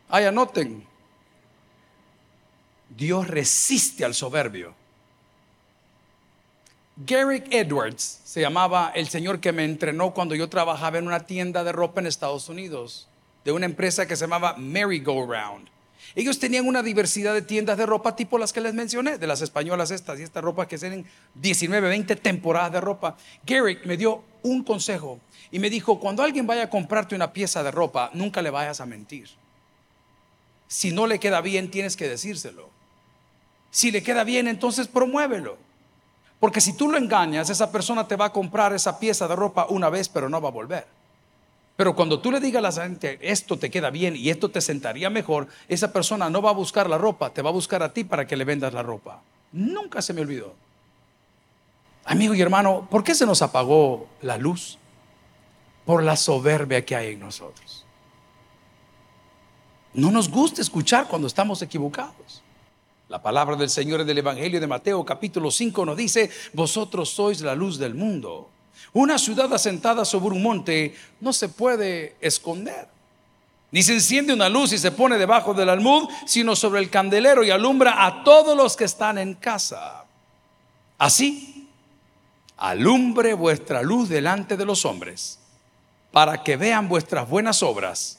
Ahí 0.08 0.24
anoten. 0.24 0.84
Dios 2.88 3.28
resiste 3.28 4.04
al 4.04 4.12
soberbio. 4.12 4.74
Garrick 6.96 7.46
Edwards 7.54 8.22
se 8.24 8.40
llamaba 8.40 8.90
el 8.92 9.08
señor 9.08 9.38
que 9.38 9.52
me 9.52 9.64
entrenó 9.64 10.12
cuando 10.14 10.34
yo 10.34 10.48
trabajaba 10.48 10.98
en 10.98 11.06
una 11.06 11.20
tienda 11.20 11.62
de 11.62 11.70
ropa 11.70 12.00
en 12.00 12.08
Estados 12.08 12.48
Unidos, 12.48 13.06
de 13.44 13.52
una 13.52 13.66
empresa 13.66 14.08
que 14.08 14.16
se 14.16 14.24
llamaba 14.24 14.56
Merry 14.58 14.98
Go 14.98 15.32
Round. 15.32 15.68
Ellos 16.16 16.40
tenían 16.40 16.66
una 16.66 16.82
diversidad 16.82 17.34
de 17.34 17.42
tiendas 17.42 17.78
de 17.78 17.86
ropa 17.86 18.16
tipo 18.16 18.36
las 18.36 18.52
que 18.52 18.60
les 18.60 18.74
mencioné, 18.74 19.16
de 19.16 19.28
las 19.28 19.42
españolas 19.42 19.92
estas 19.92 20.18
y 20.18 20.24
estas 20.24 20.42
ropas 20.42 20.66
que 20.66 20.76
tienen 20.76 21.06
19, 21.34 21.88
20 21.88 22.16
temporadas 22.16 22.72
de 22.72 22.80
ropa. 22.80 23.16
Garrick 23.46 23.86
me 23.86 23.96
dio 23.96 24.24
un 24.42 24.62
consejo 24.62 25.20
y 25.50 25.58
me 25.58 25.70
dijo, 25.70 25.98
cuando 25.98 26.22
alguien 26.22 26.46
vaya 26.46 26.64
a 26.64 26.70
comprarte 26.70 27.14
una 27.14 27.32
pieza 27.32 27.62
de 27.62 27.70
ropa, 27.70 28.10
nunca 28.14 28.42
le 28.42 28.50
vayas 28.50 28.80
a 28.80 28.86
mentir. 28.86 29.28
Si 30.68 30.92
no 30.92 31.06
le 31.06 31.18
queda 31.18 31.40
bien, 31.40 31.70
tienes 31.70 31.96
que 31.96 32.08
decírselo. 32.08 32.70
Si 33.70 33.90
le 33.90 34.02
queda 34.02 34.24
bien, 34.24 34.48
entonces 34.48 34.88
promuévelo. 34.88 35.58
Porque 36.38 36.60
si 36.60 36.72
tú 36.72 36.88
lo 36.88 36.96
engañas, 36.96 37.50
esa 37.50 37.70
persona 37.70 38.08
te 38.08 38.16
va 38.16 38.26
a 38.26 38.32
comprar 38.32 38.72
esa 38.72 38.98
pieza 38.98 39.28
de 39.28 39.36
ropa 39.36 39.66
una 39.68 39.90
vez, 39.90 40.08
pero 40.08 40.28
no 40.28 40.40
va 40.40 40.48
a 40.48 40.52
volver. 40.52 40.86
Pero 41.76 41.96
cuando 41.96 42.20
tú 42.20 42.30
le 42.30 42.40
digas 42.40 42.62
a 42.62 42.80
la 42.80 42.86
gente, 42.86 43.18
esto 43.22 43.58
te 43.58 43.70
queda 43.70 43.90
bien 43.90 44.14
y 44.14 44.30
esto 44.30 44.50
te 44.50 44.60
sentaría 44.60 45.10
mejor, 45.10 45.48
esa 45.66 45.92
persona 45.92 46.30
no 46.30 46.42
va 46.42 46.50
a 46.50 46.54
buscar 46.54 46.88
la 46.88 46.98
ropa, 46.98 47.30
te 47.30 47.42
va 47.42 47.50
a 47.50 47.54
buscar 47.54 47.82
a 47.82 47.92
ti 47.92 48.04
para 48.04 48.26
que 48.26 48.36
le 48.36 48.44
vendas 48.44 48.74
la 48.74 48.82
ropa. 48.82 49.22
Nunca 49.52 50.02
se 50.02 50.12
me 50.12 50.20
olvidó. 50.20 50.54
Amigo 52.04 52.34
y 52.34 52.40
hermano, 52.40 52.86
¿por 52.90 53.04
qué 53.04 53.14
se 53.14 53.26
nos 53.26 53.42
apagó 53.42 54.08
la 54.22 54.36
luz? 54.38 54.78
Por 55.84 56.02
la 56.02 56.16
soberbia 56.16 56.84
que 56.84 56.96
hay 56.96 57.12
en 57.14 57.20
nosotros. 57.20 57.84
No 59.92 60.10
nos 60.10 60.28
gusta 60.28 60.62
escuchar 60.62 61.08
cuando 61.08 61.26
estamos 61.26 61.62
equivocados. 61.62 62.42
La 63.08 63.20
palabra 63.20 63.56
del 63.56 63.70
Señor 63.70 64.00
en 64.00 64.08
el 64.08 64.18
Evangelio 64.18 64.60
de 64.60 64.66
Mateo 64.68 65.04
capítulo 65.04 65.50
5 65.50 65.84
nos 65.84 65.96
dice, 65.96 66.30
vosotros 66.52 67.10
sois 67.10 67.40
la 67.40 67.56
luz 67.56 67.76
del 67.76 67.94
mundo. 67.94 68.48
Una 68.92 69.18
ciudad 69.18 69.52
asentada 69.52 70.04
sobre 70.04 70.36
un 70.36 70.42
monte 70.42 70.94
no 71.20 71.32
se 71.32 71.48
puede 71.48 72.16
esconder. 72.20 72.86
Ni 73.72 73.82
se 73.82 73.94
enciende 73.94 74.32
una 74.32 74.48
luz 74.48 74.72
y 74.72 74.78
se 74.78 74.92
pone 74.92 75.18
debajo 75.18 75.54
del 75.54 75.70
almud, 75.70 76.08
sino 76.26 76.56
sobre 76.56 76.80
el 76.80 76.90
candelero 76.90 77.42
y 77.44 77.50
alumbra 77.50 78.06
a 78.06 78.22
todos 78.24 78.56
los 78.56 78.76
que 78.76 78.84
están 78.84 79.18
en 79.18 79.34
casa. 79.34 80.04
Así 80.98 81.49
alumbre 82.60 83.34
vuestra 83.34 83.82
luz 83.82 84.08
delante 84.08 84.56
de 84.56 84.64
los 84.64 84.84
hombres, 84.84 85.40
para 86.12 86.44
que 86.44 86.56
vean 86.56 86.88
vuestras 86.88 87.28
buenas 87.28 87.62
obras 87.62 88.18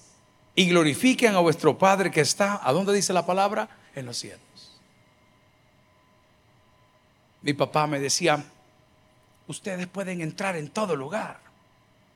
y 0.55 0.67
glorifiquen 0.67 1.35
a 1.35 1.39
vuestro 1.39 1.77
Padre 1.77 2.11
que 2.11 2.21
está, 2.21 2.59
¿a 2.61 2.73
dónde 2.73 2.93
dice 2.93 3.13
la 3.13 3.25
palabra? 3.25 3.69
En 3.95 4.05
los 4.05 4.17
cielos. 4.17 4.41
Mi 7.41 7.53
papá 7.53 7.87
me 7.87 7.99
decía, 7.99 8.43
ustedes 9.47 9.87
pueden 9.87 10.21
entrar 10.21 10.55
en 10.57 10.69
todo 10.69 10.95
lugar, 10.95 11.39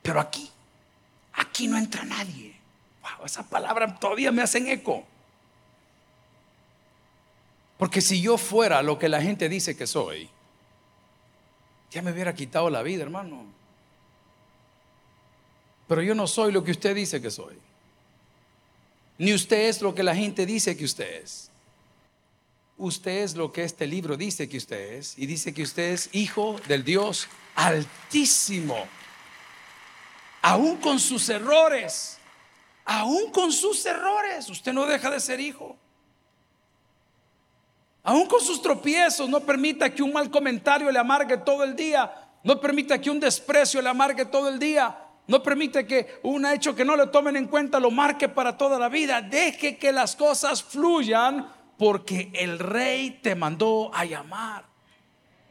pero 0.02 0.20
aquí 0.20 0.50
aquí 1.36 1.68
no 1.68 1.78
entra 1.78 2.04
nadie. 2.04 2.54
Wow, 3.02 3.24
esa 3.24 3.42
palabra 3.44 3.94
todavía 3.98 4.32
me 4.32 4.42
hacen 4.42 4.66
eco. 4.66 5.04
Porque 7.78 8.00
si 8.00 8.20
yo 8.20 8.38
fuera 8.38 8.82
lo 8.82 8.98
que 8.98 9.08
la 9.08 9.22
gente 9.22 9.48
dice 9.48 9.76
que 9.76 9.86
soy, 9.86 10.28
ya 11.90 12.02
me 12.02 12.12
hubiera 12.12 12.34
quitado 12.34 12.70
la 12.70 12.82
vida, 12.82 13.02
hermano. 13.02 13.44
Pero 15.88 16.02
yo 16.02 16.14
no 16.14 16.26
soy 16.26 16.52
lo 16.52 16.64
que 16.64 16.72
usted 16.72 16.94
dice 16.94 17.20
que 17.20 17.30
soy. 17.30 17.56
Ni 19.18 19.32
usted 19.32 19.68
es 19.68 19.80
lo 19.80 19.94
que 19.94 20.02
la 20.02 20.14
gente 20.14 20.44
dice 20.44 20.76
que 20.76 20.84
usted 20.84 21.22
es. 21.22 21.50
Usted 22.78 23.22
es 23.22 23.34
lo 23.36 23.52
que 23.52 23.64
este 23.64 23.86
libro 23.86 24.16
dice 24.16 24.48
que 24.48 24.58
usted 24.58 24.94
es. 24.94 25.18
Y 25.18 25.26
dice 25.26 25.54
que 25.54 25.62
usted 25.62 25.92
es 25.92 26.10
hijo 26.12 26.60
del 26.66 26.84
Dios 26.84 27.28
altísimo. 27.54 28.76
Aún 30.42 30.76
con 30.76 31.00
sus 31.00 31.28
errores. 31.28 32.18
Aún 32.84 33.30
con 33.30 33.52
sus 33.52 33.86
errores. 33.86 34.50
Usted 34.50 34.72
no 34.72 34.86
deja 34.86 35.10
de 35.10 35.20
ser 35.20 35.40
hijo. 35.40 35.76
Aún 38.06 38.26
con 38.26 38.40
sus 38.40 38.62
tropiezos, 38.62 39.28
no 39.28 39.40
permita 39.40 39.92
que 39.92 40.00
un 40.00 40.12
mal 40.12 40.30
comentario 40.30 40.92
le 40.92 40.98
amargue 41.00 41.38
todo 41.38 41.64
el 41.64 41.74
día. 41.74 42.08
No 42.44 42.60
permita 42.60 43.00
que 43.00 43.10
un 43.10 43.18
desprecio 43.18 43.82
le 43.82 43.88
amargue 43.88 44.24
todo 44.26 44.48
el 44.48 44.60
día. 44.60 44.96
No 45.26 45.42
permite 45.42 45.84
que 45.84 46.20
un 46.22 46.46
hecho 46.46 46.72
que 46.72 46.84
no 46.84 46.94
le 46.94 47.08
tomen 47.08 47.34
en 47.34 47.48
cuenta 47.48 47.80
lo 47.80 47.90
marque 47.90 48.28
para 48.28 48.56
toda 48.56 48.78
la 48.78 48.88
vida. 48.88 49.20
Deje 49.22 49.76
que 49.76 49.90
las 49.90 50.14
cosas 50.14 50.62
fluyan 50.62 51.52
porque 51.76 52.30
el 52.32 52.60
rey 52.60 53.18
te 53.20 53.34
mandó 53.34 53.90
a 53.92 54.04
llamar. 54.04 54.64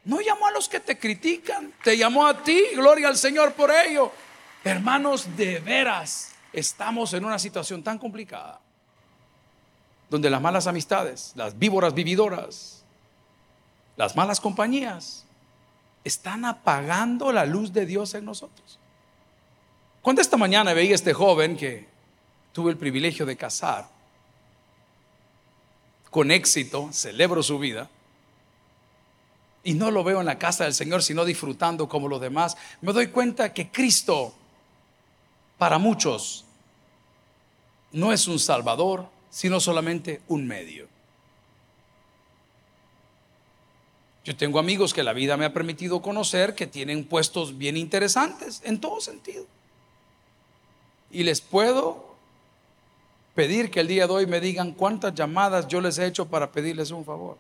No 0.05 0.21
llamó 0.21 0.47
a 0.47 0.51
los 0.51 0.69
que 0.69 0.79
te 0.79 0.97
critican, 0.97 1.73
te 1.83 1.97
llamó 1.97 2.25
a 2.25 2.41
ti. 2.41 2.57
Gloria 2.73 3.09
al 3.09 3.17
Señor 3.17 3.51
por 3.51 3.69
ello. 3.69 4.13
Hermanos, 4.63 5.27
de 5.35 5.59
veras 5.59 6.33
estamos 6.53 7.13
en 7.15 7.25
una 7.25 7.37
situación 7.37 7.83
tan 7.83 7.99
complicada 7.99 8.61
donde 10.09 10.29
las 10.29 10.41
malas 10.41 10.67
amistades, 10.67 11.33
las 11.35 11.57
víboras 11.57 11.93
vividoras, 11.93 12.83
las 13.97 14.15
malas 14.15 14.39
compañías, 14.39 15.25
están 16.03 16.45
apagando 16.45 17.31
la 17.31 17.45
luz 17.45 17.73
de 17.73 17.85
Dios 17.85 18.13
en 18.13 18.25
nosotros. 18.25 18.79
Cuando 20.01 20.21
esta 20.21 20.37
mañana 20.37 20.73
veía 20.73 20.91
a 20.91 20.95
este 20.95 21.13
joven 21.13 21.57
que 21.57 21.87
tuve 22.53 22.71
el 22.71 22.77
privilegio 22.77 23.25
de 23.25 23.35
casar, 23.35 23.89
con 26.11 26.31
éxito, 26.31 26.89
celebro 26.93 27.41
su 27.43 27.59
vida, 27.59 27.89
y 29.63 29.73
no 29.73 29.89
lo 29.89 30.03
veo 30.03 30.19
en 30.19 30.27
la 30.27 30.37
casa 30.37 30.63
del 30.63 30.75
Señor, 30.75 31.01
sino 31.01 31.25
disfrutando 31.25 31.89
como 31.89 32.07
los 32.07 32.21
demás, 32.21 32.55
me 32.81 32.93
doy 32.93 33.07
cuenta 33.07 33.51
que 33.51 33.71
Cristo, 33.71 34.35
para 35.57 35.79
muchos, 35.79 36.45
no 37.91 38.13
es 38.13 38.27
un 38.27 38.37
Salvador, 38.37 39.09
sino 39.35 39.59
solamente 39.59 40.21
un 40.29 40.47
medio. 40.47 40.87
Yo 44.23 44.33
tengo 44.37 44.59
amigos 44.59 44.93
que 44.93 45.03
la 45.03 45.11
vida 45.11 45.35
me 45.35 45.43
ha 45.43 45.51
permitido 45.51 46.01
conocer 46.01 46.55
que 46.55 46.67
tienen 46.67 47.03
puestos 47.03 47.57
bien 47.57 47.75
interesantes 47.75 48.61
en 48.63 48.79
todo 48.79 49.01
sentido. 49.01 49.45
Y 51.11 51.23
les 51.23 51.41
puedo 51.41 52.15
pedir 53.33 53.69
que 53.71 53.81
el 53.81 53.89
día 53.89 54.07
de 54.07 54.13
hoy 54.13 54.25
me 54.25 54.39
digan 54.39 54.71
cuántas 54.71 55.13
llamadas 55.13 55.67
yo 55.67 55.81
les 55.81 55.97
he 55.97 56.05
hecho 56.05 56.27
para 56.27 56.53
pedirles 56.53 56.91
un 56.91 57.03
favor. 57.03 57.37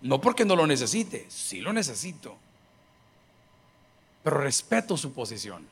No 0.00 0.20
porque 0.20 0.44
no 0.44 0.54
lo 0.54 0.68
necesite, 0.68 1.26
sí 1.28 1.60
lo 1.60 1.72
necesito. 1.72 2.36
Pero 4.22 4.38
respeto 4.38 4.96
su 4.96 5.12
posición. 5.12 5.66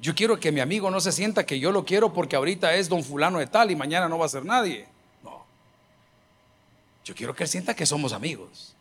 Yo 0.00 0.14
quiero 0.14 0.38
que 0.38 0.52
mi 0.52 0.60
amigo 0.60 0.90
no 0.90 1.00
se 1.00 1.12
sienta 1.12 1.46
que 1.46 1.58
yo 1.58 1.72
lo 1.72 1.84
quiero 1.84 2.12
porque 2.12 2.36
ahorita 2.36 2.74
es 2.74 2.88
don 2.88 3.04
fulano 3.04 3.38
de 3.38 3.46
tal 3.46 3.70
y 3.70 3.76
mañana 3.76 4.08
no 4.08 4.18
va 4.18 4.26
a 4.26 4.28
ser 4.28 4.44
nadie. 4.44 4.86
No. 5.22 5.44
Yo 7.04 7.14
quiero 7.14 7.34
que 7.34 7.44
él 7.44 7.48
sienta 7.48 7.74
que 7.74 7.86
somos 7.86 8.12
amigos. 8.12 8.74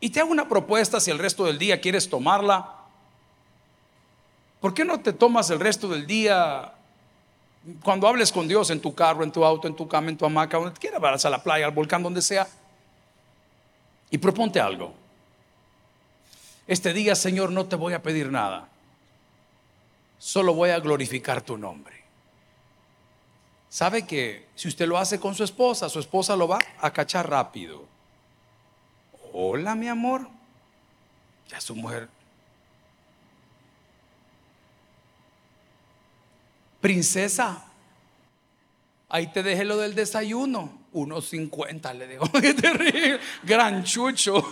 Y 0.00 0.10
te 0.10 0.20
hago 0.20 0.30
una 0.30 0.48
propuesta 0.48 0.98
si 0.98 1.10
el 1.10 1.18
resto 1.18 1.44
del 1.44 1.58
día 1.58 1.80
quieres 1.80 2.10
tomarla. 2.10 2.76
¿Por 4.60 4.74
qué 4.74 4.84
no 4.84 5.00
te 5.00 5.12
tomas 5.12 5.48
el 5.50 5.60
resto 5.60 5.88
del 5.88 6.06
día 6.06 6.72
cuando 7.84 8.08
hables 8.08 8.32
con 8.32 8.48
Dios 8.48 8.70
en 8.70 8.80
tu 8.80 8.92
carro, 8.94 9.22
en 9.22 9.30
tu 9.30 9.44
auto, 9.44 9.68
en 9.68 9.76
tu 9.76 9.86
cama, 9.86 10.10
en 10.10 10.16
tu 10.16 10.26
hamaca, 10.26 10.58
donde 10.58 10.78
quieras, 10.78 11.00
vas 11.00 11.24
a 11.24 11.30
la 11.30 11.42
playa, 11.42 11.66
al 11.66 11.70
volcán, 11.70 12.02
donde 12.02 12.20
sea? 12.20 12.48
Y 14.10 14.18
proponte 14.18 14.60
algo. 14.60 14.92
Este 16.66 16.92
día, 16.92 17.14
Señor, 17.14 17.52
no 17.52 17.66
te 17.66 17.76
voy 17.76 17.92
a 17.92 18.02
pedir 18.02 18.30
nada 18.30 18.71
solo 20.22 20.54
voy 20.54 20.70
a 20.70 20.78
glorificar 20.78 21.42
tu 21.42 21.58
nombre. 21.58 22.00
¿Sabe 23.68 24.06
que 24.06 24.46
si 24.54 24.68
usted 24.68 24.86
lo 24.86 24.96
hace 24.96 25.18
con 25.18 25.34
su 25.34 25.42
esposa, 25.42 25.88
su 25.88 25.98
esposa 25.98 26.36
lo 26.36 26.46
va 26.46 26.60
a 26.80 26.92
cachar 26.92 27.28
rápido? 27.28 27.84
Hola, 29.32 29.74
mi 29.74 29.88
amor. 29.88 30.28
Ya 31.48 31.60
su 31.60 31.74
mujer. 31.74 32.08
Princesa, 36.80 37.64
ahí 39.08 39.26
te 39.26 39.42
dejé 39.42 39.64
lo 39.64 39.76
del 39.76 39.96
desayuno. 39.96 40.82
Unos 40.92 41.30
50 41.30 41.94
le 41.94 42.06
digo. 42.06 42.30
Gran 43.42 43.82
chucho. 43.82 44.46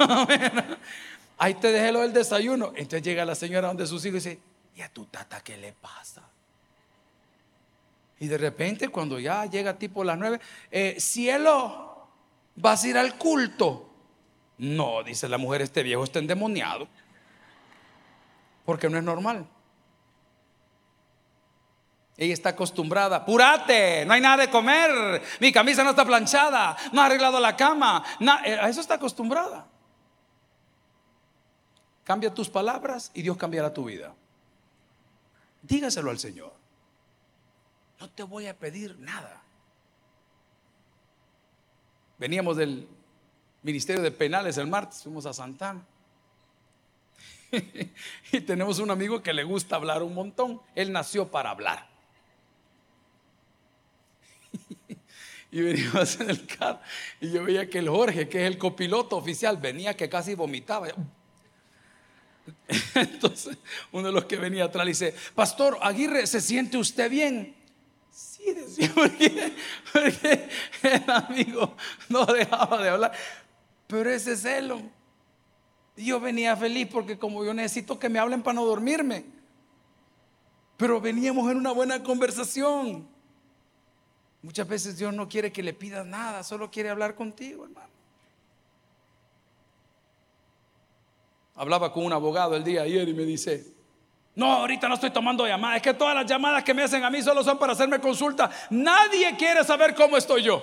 ahí 1.38 1.54
te 1.54 1.70
dejé 1.70 1.92
lo 1.92 2.00
del 2.00 2.12
desayuno. 2.12 2.72
Entonces 2.74 3.02
llega 3.02 3.24
la 3.24 3.36
señora 3.36 3.68
donde 3.68 3.86
sus 3.86 4.04
hijos 4.04 4.26
y 4.26 4.30
dice, 4.30 4.49
¿y 4.80 4.82
a 4.82 4.88
tu 4.88 5.04
tata 5.04 5.42
qué 5.42 5.58
le 5.58 5.74
pasa? 5.74 6.22
Y 8.18 8.28
de 8.28 8.38
repente 8.38 8.88
cuando 8.88 9.18
ya 9.18 9.44
llega 9.44 9.78
tipo 9.78 10.02
las 10.02 10.16
nueve, 10.16 10.40
eh, 10.70 10.96
cielo, 10.98 12.08
¿vas 12.56 12.82
a 12.82 12.88
ir 12.88 12.96
al 12.96 13.18
culto? 13.18 13.90
No, 14.56 15.02
dice 15.02 15.28
la 15.28 15.36
mujer, 15.36 15.60
este 15.60 15.82
viejo 15.82 16.02
está 16.04 16.18
endemoniado. 16.18 16.88
Porque 18.64 18.88
no 18.88 18.96
es 18.96 19.04
normal. 19.04 19.46
Ella 22.16 22.32
está 22.32 22.50
acostumbrada, 22.50 23.16
apúrate, 23.16 24.06
no 24.06 24.14
hay 24.14 24.20
nada 24.22 24.38
de 24.38 24.50
comer, 24.50 25.22
mi 25.40 25.52
camisa 25.52 25.82
no 25.84 25.90
está 25.90 26.04
planchada, 26.04 26.76
no 26.92 27.00
ha 27.00 27.06
arreglado 27.06 27.40
la 27.40 27.56
cama, 27.56 28.04
eh, 28.44 28.58
a 28.60 28.68
eso 28.68 28.80
está 28.80 28.94
acostumbrada. 28.94 29.66
Cambia 32.04 32.32
tus 32.32 32.48
palabras 32.48 33.10
y 33.14 33.22
Dios 33.22 33.36
cambiará 33.36 33.72
tu 33.72 33.84
vida. 33.84 34.14
Dígaselo 35.62 36.10
al 36.10 36.18
Señor. 36.18 36.52
No 38.00 38.08
te 38.10 38.22
voy 38.22 38.46
a 38.46 38.58
pedir 38.58 38.98
nada. 38.98 39.42
Veníamos 42.18 42.56
del 42.56 42.88
Ministerio 43.62 44.02
de 44.02 44.10
Penales 44.10 44.56
el 44.58 44.66
martes, 44.66 45.02
fuimos 45.02 45.26
a 45.26 45.32
Santana. 45.32 45.86
y 48.32 48.40
tenemos 48.40 48.78
un 48.78 48.90
amigo 48.90 49.22
que 49.22 49.32
le 49.32 49.44
gusta 49.44 49.76
hablar 49.76 50.02
un 50.02 50.14
montón. 50.14 50.60
Él 50.74 50.92
nació 50.92 51.30
para 51.30 51.50
hablar. 51.50 51.88
y 55.50 55.60
veníamos 55.60 56.20
en 56.20 56.30
el 56.30 56.46
carro 56.46 56.80
y 57.20 57.30
yo 57.30 57.44
veía 57.44 57.68
que 57.68 57.78
el 57.78 57.88
Jorge, 57.88 58.28
que 58.28 58.42
es 58.42 58.46
el 58.46 58.58
copiloto 58.58 59.16
oficial, 59.16 59.56
venía 59.58 59.96
que 59.96 60.08
casi 60.08 60.34
vomitaba. 60.34 60.88
Entonces, 62.94 63.56
uno 63.92 64.08
de 64.08 64.12
los 64.12 64.24
que 64.24 64.36
venía 64.36 64.64
atrás 64.64 64.84
le 64.84 64.90
dice, 64.90 65.14
Pastor 65.34 65.78
Aguirre, 65.82 66.26
¿se 66.26 66.40
siente 66.40 66.76
usted 66.76 67.10
bien? 67.10 67.54
Sí, 68.10 68.52
decía, 68.52 68.92
porque, 68.94 70.48
el 70.82 71.10
amigo 71.10 71.76
no 72.08 72.26
dejaba 72.26 72.82
de 72.82 72.88
hablar. 72.88 73.12
Pero 73.86 74.10
ese 74.10 74.36
celo. 74.36 74.80
Yo 75.96 76.20
venía 76.20 76.56
feliz 76.56 76.88
porque 76.90 77.18
como 77.18 77.44
yo 77.44 77.52
necesito 77.52 77.98
que 77.98 78.08
me 78.08 78.18
hablen 78.18 78.42
para 78.42 78.54
no 78.54 78.64
dormirme. 78.64 79.24
Pero 80.76 81.00
veníamos 81.00 81.50
en 81.50 81.58
una 81.58 81.72
buena 81.72 82.02
conversación. 82.02 83.06
Muchas 84.42 84.66
veces 84.66 84.96
Dios 84.96 85.12
no 85.12 85.28
quiere 85.28 85.52
que 85.52 85.62
le 85.62 85.74
pidas 85.74 86.06
nada, 86.06 86.42
solo 86.42 86.70
quiere 86.70 86.88
hablar 86.88 87.14
contigo, 87.14 87.64
hermano. 87.64 87.90
Hablaba 91.60 91.92
con 91.92 92.06
un 92.06 92.12
abogado 92.14 92.56
el 92.56 92.64
día 92.64 92.80
ayer 92.80 93.06
y 93.06 93.12
me 93.12 93.24
dice, 93.24 93.74
no, 94.34 94.50
ahorita 94.50 94.88
no 94.88 94.94
estoy 94.94 95.10
tomando 95.10 95.46
llamadas, 95.46 95.76
es 95.76 95.82
que 95.82 95.92
todas 95.92 96.14
las 96.14 96.24
llamadas 96.24 96.64
que 96.64 96.72
me 96.72 96.84
hacen 96.84 97.04
a 97.04 97.10
mí 97.10 97.20
solo 97.20 97.44
son 97.44 97.58
para 97.58 97.74
hacerme 97.74 98.00
consulta. 98.00 98.50
Nadie 98.70 99.36
quiere 99.36 99.62
saber 99.62 99.94
cómo 99.94 100.16
estoy 100.16 100.42
yo. 100.42 100.62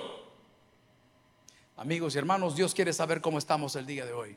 Amigos 1.76 2.16
y 2.16 2.18
hermanos, 2.18 2.56
Dios 2.56 2.74
quiere 2.74 2.92
saber 2.92 3.20
cómo 3.20 3.38
estamos 3.38 3.76
el 3.76 3.86
día 3.86 4.04
de 4.04 4.12
hoy. 4.12 4.36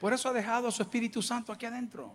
Por 0.00 0.14
eso 0.14 0.30
ha 0.30 0.32
dejado 0.32 0.68
a 0.68 0.72
su 0.72 0.80
Espíritu 0.80 1.20
Santo 1.20 1.52
aquí 1.52 1.66
adentro. 1.66 2.14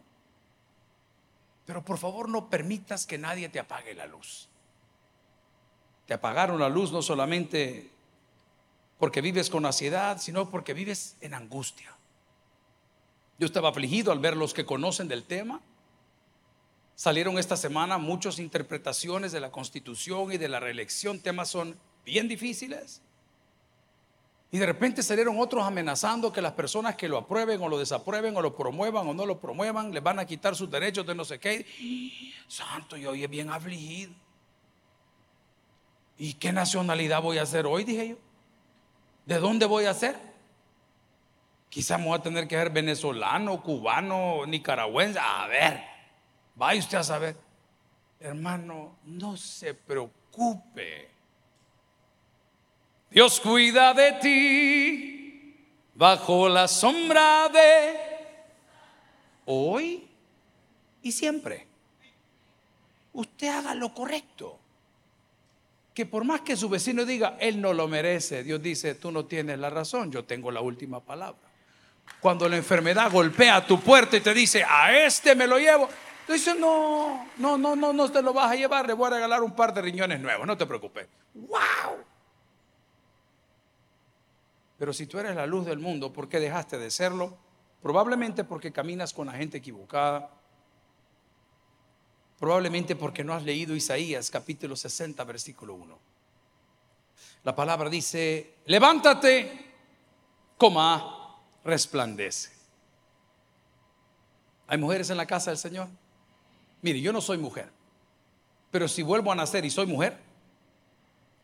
Pero 1.67 1.85
por 1.85 1.99
favor 1.99 2.29
no 2.29 2.49
permitas 2.49 3.05
que 3.05 3.19
nadie 3.19 3.47
te 3.49 3.59
apague 3.59 3.93
la 3.93 4.07
luz. 4.07 4.49
Te 6.07 6.15
apagaron 6.15 6.59
la 6.59 6.67
luz 6.67 6.91
no 6.91 7.03
solamente 7.03 7.91
porque 8.97 9.21
vives 9.21 9.51
con 9.51 9.67
ansiedad, 9.67 10.17
sino 10.17 10.49
porque 10.49 10.73
vives 10.73 11.15
en 11.21 11.35
angustia. 11.35 11.95
Yo 13.39 13.45
estaba 13.45 13.69
afligido 13.69 14.11
al 14.11 14.19
ver 14.19 14.35
los 14.35 14.53
que 14.53 14.65
conocen 14.65 15.07
del 15.07 15.23
tema. 15.23 15.61
Salieron 16.95 17.39
esta 17.39 17.55
semana 17.55 17.97
muchas 17.97 18.37
interpretaciones 18.37 19.31
de 19.31 19.39
la 19.39 19.49
constitución 19.51 20.33
y 20.33 20.37
de 20.37 20.49
la 20.49 20.59
reelección. 20.59 21.21
Temas 21.21 21.47
son 21.47 21.79
bien 22.05 22.27
difíciles. 22.27 23.01
Y 24.51 24.57
de 24.57 24.65
repente 24.65 25.01
salieron 25.01 25.39
otros 25.39 25.63
amenazando 25.63 26.33
que 26.33 26.41
las 26.41 26.51
personas 26.53 26.95
que 26.95 27.07
lo 27.07 27.17
aprueben 27.17 27.61
o 27.61 27.69
lo 27.69 27.77
desaprueben 27.77 28.35
o 28.35 28.41
lo 28.41 28.57
promuevan 28.57 29.07
o 29.07 29.13
no 29.13 29.25
lo 29.25 29.39
promuevan 29.39 29.93
les 29.93 30.03
van 30.03 30.19
a 30.19 30.25
quitar 30.25 30.55
sus 30.55 30.69
derechos 30.69 31.05
de 31.05 31.15
no 31.15 31.23
sé 31.23 31.39
qué. 31.39 31.65
Santo, 32.47 32.97
yo 32.97 33.11
hoy 33.11 33.23
es 33.23 33.29
bien 33.29 33.49
afligido. 33.49 34.11
¿Y 36.17 36.33
qué 36.33 36.51
nacionalidad 36.51 37.21
voy 37.21 37.37
a 37.37 37.43
hacer 37.43 37.65
hoy? 37.65 37.85
Dije 37.85 38.09
yo. 38.09 38.15
¿De 39.25 39.37
dónde 39.37 39.65
voy 39.65 39.85
a 39.85 39.93
ser? 39.93 40.28
Quizás 41.69 41.99
me 41.99 42.07
voy 42.07 42.17
a 42.17 42.21
tener 42.21 42.47
que 42.47 42.55
ser 42.55 42.71
venezolano, 42.71 43.61
cubano, 43.61 44.45
nicaragüense. 44.47 45.19
A 45.19 45.47
ver, 45.47 45.83
vaya 46.55 46.79
usted 46.79 46.97
a 46.97 47.03
saber. 47.03 47.35
Hermano, 48.19 48.97
no 49.05 49.37
se 49.37 49.75
preocupe. 49.75 51.09
Dios 53.11 53.39
cuida 53.39 53.93
de 53.93 54.11
ti 54.13 55.65
bajo 55.95 56.49
la 56.49 56.67
sombra 56.67 57.49
de 57.49 57.95
hoy 59.45 60.07
y 61.01 61.11
siempre. 61.11 61.67
Usted 63.13 63.47
haga 63.47 63.75
lo 63.75 63.93
correcto. 63.93 64.59
Que 65.93 66.05
por 66.05 66.23
más 66.23 66.41
que 66.41 66.55
su 66.55 66.69
vecino 66.69 67.03
diga, 67.03 67.35
él 67.39 67.59
no 67.59 67.73
lo 67.73 67.87
merece, 67.87 68.43
Dios 68.43 68.61
dice, 68.61 68.95
tú 68.95 69.11
no 69.11 69.25
tienes 69.25 69.59
la 69.59 69.69
razón, 69.69 70.11
yo 70.11 70.23
tengo 70.23 70.51
la 70.51 70.61
última 70.61 71.01
palabra. 71.01 71.48
Cuando 72.19 72.49
la 72.49 72.57
enfermedad 72.57 73.11
golpea 73.11 73.65
tu 73.65 73.79
puerta 73.79 74.17
y 74.17 74.21
te 74.21 74.33
dice, 74.33 74.63
a 74.63 74.95
este 74.95 75.35
me 75.35 75.47
lo 75.47 75.57
llevo, 75.57 75.87
tú 76.27 76.33
dices, 76.33 76.57
no, 76.59 77.27
no, 77.37 77.57
no, 77.57 77.75
no, 77.75 77.93
no 77.93 78.11
te 78.11 78.21
lo 78.21 78.33
vas 78.33 78.51
a 78.51 78.55
llevar, 78.55 78.85
le 78.85 78.93
voy 78.93 79.07
a 79.07 79.15
regalar 79.15 79.41
un 79.41 79.55
par 79.55 79.73
de 79.73 79.81
riñones 79.81 80.19
nuevos, 80.19 80.45
no 80.45 80.57
te 80.57 80.65
preocupes. 80.65 81.07
¡Wow! 81.33 82.03
Pero 84.77 84.93
si 84.93 85.07
tú 85.07 85.19
eres 85.19 85.35
la 85.35 85.45
luz 85.45 85.65
del 85.65 85.79
mundo, 85.79 86.11
¿por 86.11 86.29
qué 86.29 86.39
dejaste 86.39 86.77
de 86.77 86.89
serlo? 86.89 87.37
Probablemente 87.81 88.45
porque 88.45 88.71
caminas 88.71 89.13
con 89.13 89.27
la 89.27 89.33
gente 89.33 89.57
equivocada. 89.57 90.29
Probablemente 92.39 92.95
porque 92.95 93.23
no 93.23 93.33
has 93.33 93.43
leído 93.43 93.75
Isaías 93.75 94.31
capítulo 94.31 94.77
60, 94.77 95.21
versículo 95.25 95.73
1. 95.73 95.99
La 97.43 97.53
palabra 97.53 97.89
dice, 97.89 98.55
levántate, 98.65 99.73
coma, 100.57 101.18
resplandece. 101.69 102.49
¿Hay 104.67 104.77
mujeres 104.77 105.09
en 105.09 105.17
la 105.17 105.25
casa 105.25 105.51
del 105.51 105.57
Señor? 105.57 105.87
Mire, 106.81 106.99
yo 107.01 107.13
no 107.13 107.21
soy 107.21 107.37
mujer, 107.37 107.69
pero 108.71 108.87
si 108.87 109.03
vuelvo 109.03 109.31
a 109.31 109.35
nacer 109.35 109.63
y 109.65 109.69
soy 109.69 109.85
mujer, 109.85 110.17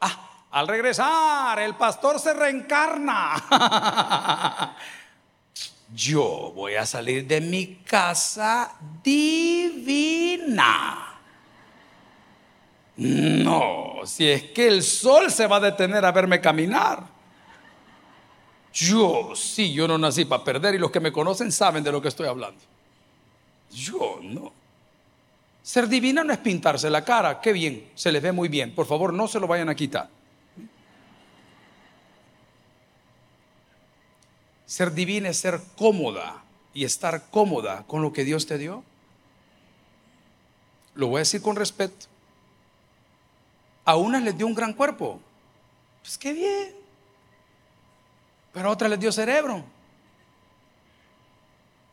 ah, 0.02 0.46
al 0.52 0.68
regresar 0.68 1.60
el 1.60 1.76
pastor 1.76 2.20
se 2.20 2.34
reencarna. 2.34 3.44
yo 5.94 6.52
voy 6.56 6.76
a 6.76 6.86
salir 6.86 7.28
de 7.28 7.42
mi 7.42 7.78
casa 7.78 8.76
divina. 9.04 11.02
No, 12.98 14.02
si 14.06 14.30
es 14.30 14.44
que 14.44 14.68
el 14.68 14.84
sol 14.84 15.30
se 15.32 15.48
va 15.48 15.58
a 15.58 15.62
detener 15.62 16.06
a 16.06 16.12
verme 16.12 16.40
caminar. 16.40 17.15
Yo, 18.76 19.32
sí, 19.36 19.72
yo 19.72 19.88
no 19.88 19.98
nací 19.98 20.26
para 20.26 20.44
perder 20.44 20.76
y 20.76 20.78
los 20.78 20.92
que 20.92 21.00
me 21.00 21.14
conocen 21.14 21.50
saben 21.50 21.82
de 21.82 21.94
lo 21.94 22.02
que 22.02 22.10
estoy 22.10 22.28
hablando. 22.28 22.60
Yo 23.72 24.20
no. 24.22 24.52
Ser 25.64 25.88
divina 25.88 26.26
no 26.26 26.34
es 26.34 26.40
pintarse 26.40 26.90
la 26.90 27.06
cara, 27.06 27.40
qué 27.40 27.54
bien, 27.54 27.90
se 27.96 28.12
les 28.12 28.22
ve 28.22 28.34
muy 28.34 28.50
bien. 28.50 28.76
Por 28.76 28.86
favor, 28.86 29.14
no 29.14 29.30
se 29.30 29.40
lo 29.40 29.48
vayan 29.48 29.70
a 29.70 29.76
quitar. 29.76 30.10
Ser 34.66 34.94
divina 34.94 35.30
es 35.30 35.38
ser 35.38 35.62
cómoda 35.78 36.44
y 36.74 36.84
estar 36.84 37.30
cómoda 37.32 37.86
con 37.88 38.02
lo 38.02 38.12
que 38.12 38.26
Dios 38.26 38.46
te 38.46 38.58
dio. 38.58 38.84
Lo 40.96 41.08
voy 41.08 41.20
a 41.20 41.20
decir 41.20 41.42
con 41.42 41.56
respeto. 41.56 42.08
A 43.86 43.96
unas 43.96 44.22
les 44.22 44.38
dio 44.38 44.46
un 44.46 44.54
gran 44.54 44.74
cuerpo. 44.74 45.22
Pues 46.02 46.18
qué 46.18 46.34
bien. 46.34 46.85
Pero 48.56 48.72
otra 48.72 48.88
les 48.88 48.98
dio 48.98 49.12
cerebro. 49.12 49.66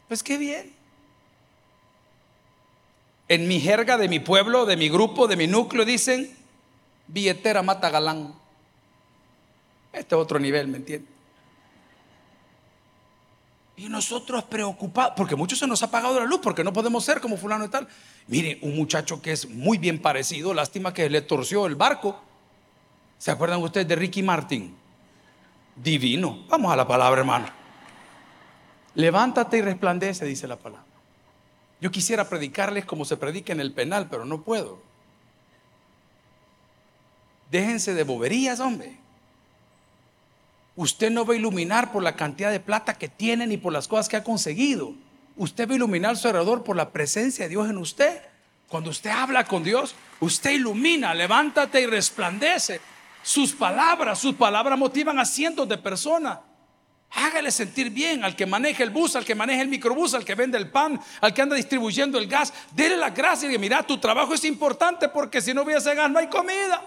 Pues 0.07 0.23
qué 0.23 0.39
bien. 0.39 0.73
En 3.27 3.49
mi 3.49 3.59
jerga 3.59 3.99
de 3.99 4.09
mi 4.09 4.21
pueblo, 4.21 4.65
de 4.65 4.77
mi 4.77 4.89
grupo, 4.89 5.27
de 5.27 5.35
mi 5.35 5.49
núcleo, 5.49 5.85
dicen, 5.85 6.35
billetera 7.09 7.63
mata 7.63 7.91
galán. 7.91 8.33
Este 9.93 10.15
es 10.15 10.21
otro 10.21 10.39
nivel, 10.39 10.69
¿me 10.69 10.77
entiendes? 10.77 11.11
Y 13.77 13.89
nosotros 13.89 14.45
preocupados, 14.45 15.15
porque 15.17 15.35
muchos 15.35 15.59
se 15.59 15.67
nos 15.67 15.83
ha 15.83 15.87
apagado 15.87 16.21
la 16.21 16.27
luz, 16.27 16.39
porque 16.41 16.63
no 16.63 16.73
podemos 16.73 17.05
ser 17.05 17.21
como 17.21 17.37
fulano 17.37 17.65
y 17.65 17.71
tal. 17.71 17.89
Mire, 18.29 18.61
un 18.63 18.77
muchacho 18.77 19.21
que 19.21 19.33
es 19.33 19.49
muy 19.49 19.79
bien 19.79 20.01
parecido, 20.01 20.55
lástima 20.55 20.95
que 20.95 21.11
le 21.11 21.23
torció 21.23 21.67
el 21.67 21.75
barco. 21.75 22.23
¿Se 23.19 23.33
acuerdan 23.33 23.61
ustedes 23.61 23.89
de 23.89 23.97
Ricky 23.97 24.23
Martin? 24.23 24.82
Divino. 25.77 26.45
Vamos 26.49 26.73
a 26.73 26.77
la 26.77 26.87
palabra, 26.87 27.21
hermano. 27.21 27.47
Levántate 28.95 29.59
y 29.59 29.63
resplandece, 29.63 30.25
dice 30.25 30.47
la 30.47 30.57
palabra. 30.57 30.87
Yo 31.81 31.91
quisiera 31.91 32.29
predicarles 32.29 32.85
como 32.85 33.05
se 33.05 33.17
predica 33.17 33.53
en 33.53 33.61
el 33.61 33.73
penal, 33.73 34.09
pero 34.09 34.25
no 34.25 34.43
puedo. 34.43 34.81
Déjense 37.51 37.95
de 37.95 38.05
boberías, 38.05 38.61
hombre. 38.61 38.97
Usted 40.77 41.11
no 41.11 41.27
va 41.27 41.35
a 41.35 41.37
iluminar 41.37 41.93
por 41.93 42.03
la 42.03 42.17
cantidad 42.17 42.51
de 42.51 42.61
plata 42.61 42.95
que 42.95 43.09
tiene 43.09 43.47
ni 43.47 43.57
por 43.57 43.73
las 43.73 43.89
cosas 43.89 44.09
que 44.09 44.17
ha 44.17 44.25
conseguido. 44.25 44.95
Usted 45.37 45.69
va 45.69 45.73
a 45.73 45.77
iluminar 45.77 46.17
su 46.17 46.29
alrededor 46.29 46.63
por 46.63 46.77
la 46.77 46.91
presencia 46.91 47.45
de 47.45 47.51
Dios 47.51 47.69
en 47.69 47.79
usted. 47.79 48.23
Cuando 48.69 48.91
usted 48.91 49.11
habla 49.11 49.45
con 49.45 49.65
Dios, 49.65 49.95
usted 50.21 50.53
ilumina, 50.53 51.15
levántate 51.15 51.83
y 51.83 51.87
resplandece. 51.87 52.81
Sus 53.23 53.53
palabras, 53.53 54.19
sus 54.19 54.35
palabras 54.35 54.79
motivan 54.79 55.19
a 55.19 55.25
cientos 55.25 55.69
de 55.69 55.79
personas. 55.79 56.39
Hágale 57.15 57.51
sentir 57.51 57.91
bien 57.91 58.25
al 58.25 58.35
que 58.35 58.47
maneja 58.47 58.83
el 58.83 58.91
bus, 58.91 59.17
al 59.17 59.25
que 59.25 59.35
maneja 59.35 59.61
el 59.61 59.69
microbús, 59.69 60.15
al 60.15 60.25
que 60.25 60.35
vende 60.35 60.57
el 60.57 60.71
pan, 60.71 60.99
al 61.21 61.35
que 61.35 61.43
anda 61.43 61.55
distribuyendo 61.55 62.19
el 62.19 62.27
gas. 62.27 62.53
Dele 62.73 62.97
la 62.97 63.11
gracia 63.11 63.53
y 63.53 63.59
mira, 63.59 63.83
tu 63.83 63.99
trabajo 63.99 64.33
es 64.33 64.45
importante 64.45 65.09
porque 65.09 65.41
si 65.41 65.53
no 65.53 65.63
hubiese 65.63 65.95
gas 65.95 66.11
no 66.11 66.19
hay 66.19 66.29
comida. 66.29 66.83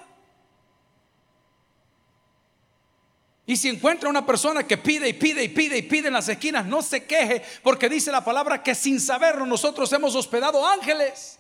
Y 3.45 3.55
si 3.55 3.69
encuentra 3.69 4.09
una 4.09 4.25
persona 4.25 4.63
que 4.63 4.77
pide 4.77 5.07
y 5.07 5.13
pide 5.13 5.43
y 5.43 5.49
pide 5.49 5.77
y 5.77 5.83
pide 5.83 6.07
en 6.07 6.13
las 6.15 6.27
esquinas, 6.27 6.65
no 6.65 6.81
se 6.81 7.05
queje 7.05 7.43
porque 7.61 7.87
dice 7.87 8.11
la 8.11 8.25
palabra 8.25 8.63
que 8.63 8.73
sin 8.73 8.99
saberlo 8.99 9.45
nosotros 9.45 9.93
hemos 9.93 10.15
hospedado 10.15 10.67
ángeles. 10.67 11.37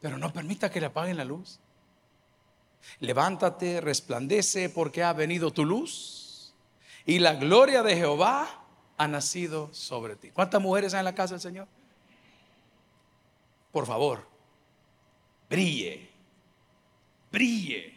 Pero 0.00 0.18
no 0.18 0.30
permita 0.30 0.70
que 0.70 0.80
le 0.80 0.86
apaguen 0.86 1.16
la 1.16 1.24
luz. 1.24 1.58
Levántate, 3.00 3.80
resplandece 3.80 4.68
porque 4.70 5.02
ha 5.02 5.12
venido 5.12 5.52
tu 5.52 5.64
luz 5.64 6.52
y 7.06 7.18
la 7.20 7.34
gloria 7.34 7.82
de 7.82 7.96
Jehová 7.96 8.48
ha 8.96 9.08
nacido 9.08 9.72
sobre 9.72 10.16
ti. 10.16 10.30
¿Cuántas 10.30 10.60
mujeres 10.60 10.92
hay 10.94 10.98
en 10.98 11.04
la 11.04 11.14
casa 11.14 11.34
del 11.34 11.40
Señor? 11.40 11.68
Por 13.72 13.86
favor, 13.86 14.26
brille, 15.48 16.08
brille. 17.30 17.94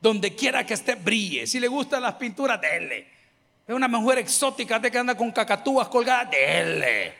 Donde 0.00 0.34
quiera 0.34 0.64
que 0.64 0.74
esté, 0.74 0.94
brille. 0.94 1.46
Si 1.46 1.60
le 1.60 1.68
gustan 1.68 2.00
las 2.02 2.14
pinturas, 2.14 2.58
dele. 2.60 3.06
Es 3.66 3.74
una 3.74 3.88
mujer 3.88 4.18
exótica 4.18 4.78
de 4.78 4.90
que 4.90 4.96
anda 4.96 5.14
con 5.14 5.30
cacatúas 5.30 5.88
colgadas, 5.88 6.30
dele. 6.30 7.14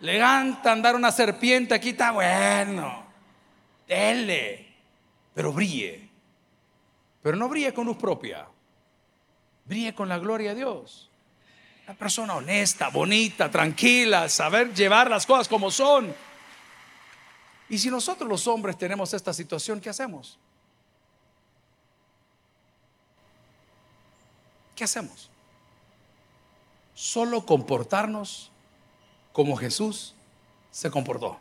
Le 0.00 0.16
encanta 0.16 0.72
andar 0.72 0.94
una 0.94 1.12
serpiente, 1.12 1.74
aquí 1.74 1.90
está 1.90 2.12
bueno. 2.12 3.04
Dele. 3.86 4.66
Pero 5.34 5.52
brille. 5.52 6.05
Pero 7.26 7.36
no 7.36 7.48
brille 7.48 7.74
con 7.74 7.84
luz 7.84 7.96
propia. 7.96 8.46
Brille 9.64 9.92
con 9.96 10.08
la 10.08 10.16
gloria 10.16 10.50
de 10.50 10.60
Dios. 10.60 11.10
Una 11.84 11.98
persona 11.98 12.36
honesta, 12.36 12.88
bonita, 12.88 13.50
tranquila, 13.50 14.28
saber 14.28 14.72
llevar 14.72 15.10
las 15.10 15.26
cosas 15.26 15.48
como 15.48 15.72
son. 15.72 16.14
Y 17.68 17.78
si 17.78 17.90
nosotros 17.90 18.30
los 18.30 18.46
hombres 18.46 18.78
tenemos 18.78 19.12
esta 19.12 19.34
situación, 19.34 19.80
¿qué 19.80 19.90
hacemos? 19.90 20.38
¿Qué 24.76 24.84
hacemos? 24.84 25.28
Solo 26.94 27.44
comportarnos 27.44 28.52
como 29.32 29.56
Jesús 29.56 30.14
se 30.70 30.92
comportó. 30.92 31.40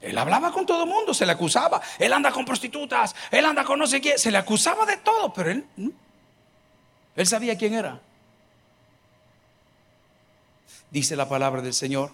Él 0.00 0.16
hablaba 0.16 0.50
con 0.50 0.64
todo 0.64 0.84
el 0.84 0.88
mundo, 0.88 1.12
se 1.12 1.26
le 1.26 1.32
acusaba. 1.32 1.80
Él 1.98 2.12
anda 2.12 2.32
con 2.32 2.44
prostitutas, 2.44 3.14
él 3.30 3.44
anda 3.44 3.64
con 3.64 3.78
no 3.78 3.86
sé 3.86 4.00
quién. 4.00 4.18
Se 4.18 4.30
le 4.30 4.38
acusaba 4.38 4.86
de 4.86 4.96
todo, 4.98 5.32
pero 5.32 5.50
él, 5.50 5.66
él 7.16 7.26
sabía 7.26 7.56
quién 7.58 7.74
era. 7.74 8.00
Dice 10.90 11.16
la 11.16 11.28
palabra 11.28 11.62
del 11.62 11.74
Señor 11.74 12.12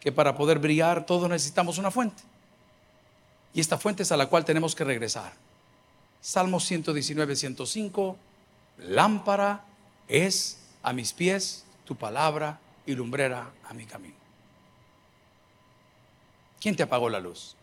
que 0.00 0.12
para 0.12 0.36
poder 0.36 0.58
brillar 0.58 1.06
todos 1.06 1.28
necesitamos 1.28 1.78
una 1.78 1.90
fuente. 1.90 2.22
Y 3.54 3.60
esta 3.60 3.78
fuente 3.78 4.02
es 4.02 4.12
a 4.12 4.16
la 4.16 4.26
cual 4.26 4.44
tenemos 4.44 4.74
que 4.74 4.84
regresar. 4.84 5.32
Salmo 6.20 6.58
119, 6.58 7.36
105, 7.36 8.16
lámpara 8.78 9.64
es 10.08 10.58
a 10.82 10.92
mis 10.92 11.12
pies 11.12 11.64
tu 11.84 11.96
palabra 11.96 12.58
y 12.86 12.94
lumbrera 12.94 13.50
a 13.68 13.74
mi 13.74 13.86
camino. 13.86 14.23
¿Quién 16.64 16.76
te 16.76 16.82
apagó 16.82 17.10
la 17.10 17.20
luz? 17.20 17.56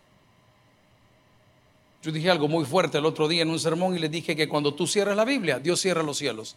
Yo 2.03 2.11
dije 2.11 2.29
algo 2.29 2.47
muy 2.47 2.65
fuerte 2.65 2.99
el 2.99 3.05
otro 3.07 3.27
día 3.27 3.41
en 3.41 3.49
un 3.49 3.59
sermón 3.59 3.95
y 3.95 3.99
le 3.99 4.09
dije 4.09 4.35
que 4.35 4.47
cuando 4.47 4.75
tú 4.75 4.85
cierras 4.85 5.17
la 5.17 5.25
Biblia, 5.25 5.57
Dios 5.57 5.81
cierra 5.81 6.03
los 6.03 6.19
cielos. 6.19 6.55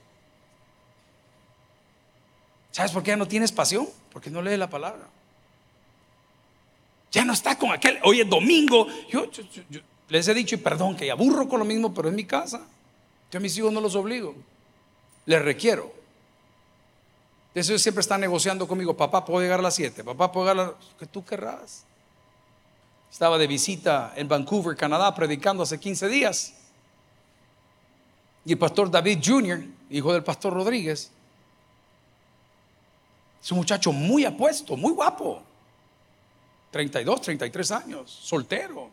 ¿Sabes 2.71 2.93
por 2.93 3.03
qué 3.03 3.13
ya 3.13 3.17
no 3.17 3.27
tienes 3.27 3.51
pasión? 3.51 3.89
Porque 4.13 4.29
no 4.29 4.43
lees 4.43 4.59
la 4.59 4.69
palabra. 4.69 5.09
Ya 7.13 7.25
no 7.25 7.33
está 7.33 7.57
con 7.57 7.73
aquel, 7.73 7.99
hoy 8.03 8.21
es 8.21 8.29
domingo. 8.29 8.89
Yo, 9.09 9.25
les 10.11 10.29
he 10.29 10.35
dicho, 10.35 10.55
y 10.55 10.59
perdón, 10.59 10.97
que 10.97 11.11
aburro 11.11 11.49
con 11.49 11.61
lo 11.61 11.65
mismo, 11.65 11.95
pero 11.95 12.11
en 12.11 12.15
mi 12.15 12.27
casa. 12.27 12.61
Yo 13.33 13.39
a 13.39 13.41
mis 13.41 13.57
hijos 13.57 13.73
no 13.73 13.81
los 13.81 13.95
obligo. 13.95 14.35
Les 15.25 15.41
requiero. 15.41 15.95
Eso 17.55 17.79
siempre 17.79 18.03
está 18.03 18.19
negociando 18.19 18.69
conmigo. 18.69 18.95
Papá, 18.95 19.25
puedo 19.25 19.41
llegar 19.41 19.61
a 19.61 19.63
las 19.63 19.77
7. 19.77 20.05
Papá, 20.05 20.31
puedo 20.31 20.45
llegar 20.47 20.67
a 20.67 20.73
las... 20.73 20.95
que 20.99 21.07
tú 21.07 21.25
querrás. 21.25 21.87
Estaba 23.15 23.39
de 23.39 23.47
visita 23.47 24.13
en 24.17 24.27
Vancouver, 24.27 24.77
Canadá, 24.77 25.15
predicando 25.15 25.63
hace 25.63 25.79
15 25.79 26.09
días. 26.09 26.53
Y 28.45 28.51
el 28.51 28.59
pastor 28.59 28.91
David 28.91 29.21
Jr., 29.25 29.65
hijo 29.89 30.13
del 30.13 30.25
pastor 30.25 30.53
Rodríguez, 30.53 31.13
es 33.41 33.53
un 33.53 33.59
muchacho 33.59 33.93
muy 33.93 34.25
apuesto, 34.25 34.77
muy 34.77 34.91
guapo. 34.91 35.41
32, 36.73 37.21
33 37.21 37.71
años, 37.71 38.11
soltero. 38.11 38.91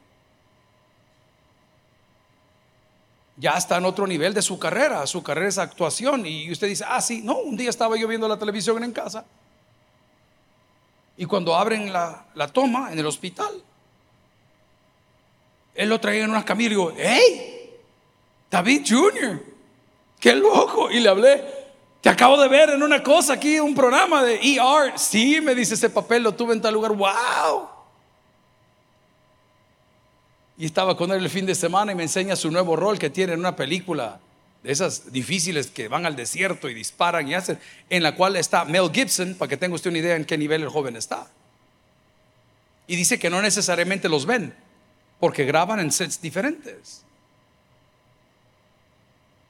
Ya 3.38 3.54
está 3.54 3.78
en 3.78 3.86
otro 3.86 4.06
nivel 4.06 4.36
de 4.36 4.44
su 4.44 4.60
carrera. 4.60 5.08
Su 5.08 5.24
carrera 5.24 5.50
es 5.50 5.58
actuación. 5.58 6.28
Y 6.28 6.52
usted 6.52 6.68
dice, 6.68 6.86
ah, 6.88 7.02
sí, 7.02 7.24
no, 7.24 7.40
un 7.40 7.58
día 7.58 7.72
estaba 7.72 7.98
yo 7.98 8.08
viendo 8.08 8.28
la 8.28 8.38
televisión 8.38 8.84
en 8.84 8.92
casa. 8.92 9.26
Y 11.18 11.26
cuando 11.26 11.56
abren 11.56 11.92
la, 11.92 12.24
toma 12.54 12.94
en 12.94 13.00
el 13.00 13.08
hospital, 13.08 13.64
él 15.76 15.90
lo 15.90 16.00
traía 16.00 16.24
en 16.24 16.30
una 16.30 16.46
camilla 16.46 16.68
y 16.68 16.70
digo, 16.70 16.94
hey, 16.98 17.80
David 18.50 18.86
Jr., 18.88 19.44
qué 20.20 20.36
loco. 20.36 20.92
Y 20.92 21.00
le 21.00 21.10
hablé, 21.10 21.44
te 22.02 22.10
acabo 22.10 22.40
de 22.42 22.48
ver 22.48 22.72
en 22.72 22.84
una 22.84 23.02
cosa 23.02 23.34
aquí, 23.34 23.60
un 23.60 23.76
programa 23.76 24.24
de 24.24 24.36
ER. 24.36 24.98
Sí, 24.98 25.40
me 25.42 25.56
dice 25.56 25.76
ese 25.76 25.90
papel, 25.90 26.24
lo 26.24 26.34
tuve 26.34 26.54
en 26.54 26.62
tal 26.62 26.74
lugar. 26.74 26.94
¡Wow! 26.94 27.70
Y 30.58 30.66
estaba 30.66 30.96
con 30.96 31.12
él 31.12 31.24
el 31.24 31.30
fin 31.30 31.46
de 31.46 31.56
semana 31.56 31.92
y 31.92 31.96
me 31.96 32.04
enseña 32.04 32.36
su 32.36 32.52
nuevo 32.52 32.76
rol 32.76 33.00
que 33.00 33.10
tiene 33.10 33.34
en 33.34 33.40
una 33.40 33.56
película 33.56 34.20
de 34.64 34.72
esas 34.72 35.12
difíciles 35.12 35.68
que 35.68 35.88
van 35.88 36.06
al 36.06 36.16
desierto 36.16 36.70
y 36.70 36.74
disparan 36.74 37.28
y 37.28 37.34
hacen, 37.34 37.60
en 37.90 38.04
la 38.04 38.16
cual 38.16 38.36
está 38.36 38.66
Mel 38.66 38.92
Gibson, 38.94 39.36
para 39.36 39.50
que 39.50 39.58
tenga 39.58 39.76
usted 39.76 39.90
una 39.90 40.00
idea 40.00 40.16
en 40.16 40.26
qué 40.26 40.38
nivel 40.38 40.62
el 40.62 40.70
joven 40.70 40.96
está. 40.96 41.28
Y 42.86 42.96
dice 42.96 43.18
que 43.18 43.30
no 43.30 43.42
necesariamente 43.42 44.10
los 44.10 44.26
ven, 44.26 44.54
porque 45.22 45.46
graban 45.46 45.80
en 45.80 45.92
sets 45.92 46.20
diferentes. 46.20 47.04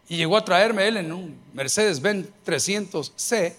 Y 0.09 0.17
llegó 0.17 0.36
a 0.36 0.43
traerme 0.43 0.86
él 0.86 0.97
en 0.97 1.13
un 1.13 1.41
Mercedes-Benz 1.53 2.28
300C, 2.45 3.55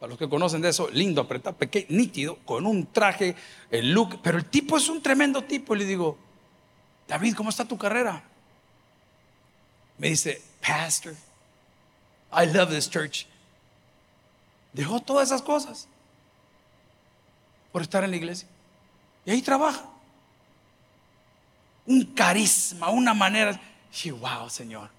para 0.00 0.08
los 0.08 0.18
que 0.18 0.30
conocen 0.30 0.62
de 0.62 0.70
eso, 0.70 0.88
lindo, 0.90 1.20
apretado, 1.20 1.54
pequeño, 1.54 1.88
nítido, 1.90 2.38
con 2.46 2.66
un 2.66 2.86
traje, 2.86 3.36
el 3.70 3.92
look, 3.92 4.18
pero 4.22 4.38
el 4.38 4.46
tipo 4.46 4.78
es 4.78 4.88
un 4.88 5.02
tremendo 5.02 5.44
tipo. 5.44 5.76
Y 5.76 5.80
le 5.80 5.84
digo, 5.84 6.16
David, 7.06 7.34
¿cómo 7.34 7.50
está 7.50 7.66
tu 7.66 7.76
carrera? 7.76 8.24
Me 9.98 10.08
dice, 10.08 10.40
Pastor, 10.66 11.14
I 12.32 12.46
love 12.46 12.70
this 12.70 12.88
church. 12.88 13.26
Dejó 14.72 15.00
todas 15.00 15.28
esas 15.28 15.42
cosas 15.42 15.86
por 17.72 17.82
estar 17.82 18.02
en 18.04 18.10
la 18.10 18.16
iglesia. 18.16 18.48
Y 19.26 19.32
ahí 19.32 19.42
trabaja. 19.42 19.95
Un 21.86 22.04
carisma, 22.14 22.90
una 22.90 23.14
manera. 23.14 23.60
Y 24.04 24.10
wow, 24.10 24.50
Señor. 24.50 24.90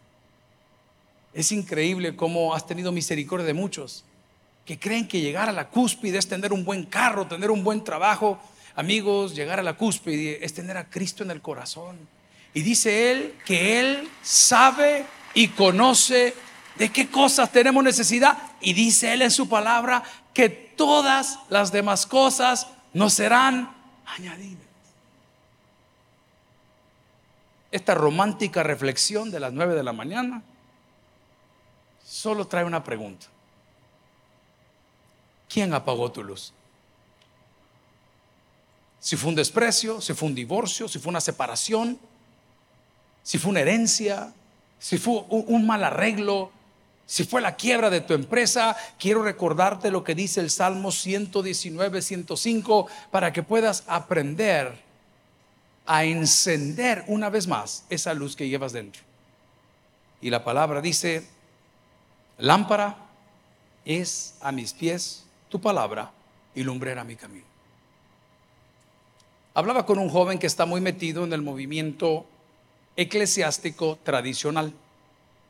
Es 1.33 1.51
increíble 1.51 2.15
cómo 2.15 2.55
has 2.55 2.65
tenido 2.65 2.91
misericordia 2.91 3.45
de 3.45 3.53
muchos 3.53 4.03
que 4.67 4.77
creen 4.77 5.07
que 5.07 5.21
llegar 5.21 5.47
a 5.47 5.53
la 5.53 5.69
cúspide 5.69 6.17
es 6.17 6.27
tener 6.27 6.51
un 6.51 6.65
buen 6.65 6.83
carro, 6.83 7.25
tener 7.25 7.49
un 7.49 7.63
buen 7.63 7.85
trabajo. 7.85 8.37
Amigos, 8.75 9.33
llegar 9.33 9.61
a 9.61 9.63
la 9.63 9.77
cúspide 9.77 10.43
es 10.43 10.53
tener 10.53 10.75
a 10.75 10.89
Cristo 10.89 11.23
en 11.23 11.31
el 11.31 11.41
corazón. 11.41 11.97
Y 12.53 12.63
dice 12.63 13.11
él 13.11 13.35
que 13.45 13.79
él 13.79 14.09
sabe 14.21 15.05
y 15.33 15.47
conoce 15.47 16.33
de 16.75 16.89
qué 16.91 17.07
cosas 17.07 17.49
tenemos 17.49 17.81
necesidad. 17.81 18.37
Y 18.59 18.73
dice 18.73 19.13
él 19.13 19.21
en 19.21 19.31
su 19.31 19.47
palabra 19.47 20.03
que 20.33 20.49
todas 20.49 21.39
las 21.49 21.71
demás 21.71 22.05
cosas 22.05 22.67
nos 22.93 23.13
serán 23.13 23.73
añadidas. 24.05 24.66
Esta 27.71 27.93
romántica 27.93 28.63
reflexión 28.63 29.29
de 29.31 29.39
las 29.39 29.53
nueve 29.53 29.75
de 29.75 29.83
la 29.83 29.93
mañana 29.93 30.41
solo 32.03 32.47
trae 32.47 32.63
una 32.63 32.83
pregunta. 32.83 33.27
¿Quién 35.49 35.73
apagó 35.73 36.11
tu 36.11 36.23
luz? 36.23 36.53
Si 38.99 39.15
fue 39.15 39.29
un 39.29 39.35
desprecio, 39.35 40.01
si 40.01 40.13
fue 40.13 40.29
un 40.29 40.35
divorcio, 40.35 40.87
si 40.87 40.99
fue 40.99 41.09
una 41.09 41.21
separación, 41.21 41.99
si 43.23 43.37
fue 43.37 43.51
una 43.51 43.61
herencia, 43.61 44.33
si 44.79 44.97
fue 44.97 45.23
un 45.29 45.67
mal 45.67 45.83
arreglo, 45.83 46.51
si 47.05 47.23
fue 47.23 47.41
la 47.41 47.55
quiebra 47.55 47.89
de 47.89 48.01
tu 48.01 48.13
empresa, 48.13 48.75
quiero 48.99 49.23
recordarte 49.23 49.91
lo 49.91 50.03
que 50.03 50.15
dice 50.15 50.41
el 50.41 50.49
Salmo 50.49 50.91
119, 50.91 52.01
105, 52.01 52.87
para 53.11 53.31
que 53.31 53.43
puedas 53.43 53.83
aprender 53.87 54.86
a 55.87 56.03
encender 56.03 57.03
una 57.07 57.29
vez 57.29 57.47
más 57.47 57.85
esa 57.89 58.13
luz 58.13 58.35
que 58.35 58.49
llevas 58.49 58.73
dentro. 58.73 59.01
Y 60.21 60.29
la 60.29 60.43
palabra 60.43 60.81
dice, 60.81 61.25
Lámpara 62.37 62.97
es 63.85 64.35
a 64.41 64.51
mis 64.51 64.73
pies 64.73 65.25
tu 65.49 65.61
palabra 65.61 66.11
y 66.53 66.63
lumbrera 66.63 67.03
mi 67.03 67.15
camino. 67.15 67.45
Hablaba 69.53 69.85
con 69.85 69.97
un 69.97 70.09
joven 70.09 70.37
que 70.37 70.45
está 70.45 70.65
muy 70.65 70.81
metido 70.81 71.23
en 71.23 71.33
el 71.33 71.41
movimiento 71.41 72.25
eclesiástico 72.95 73.97
tradicional 74.03 74.73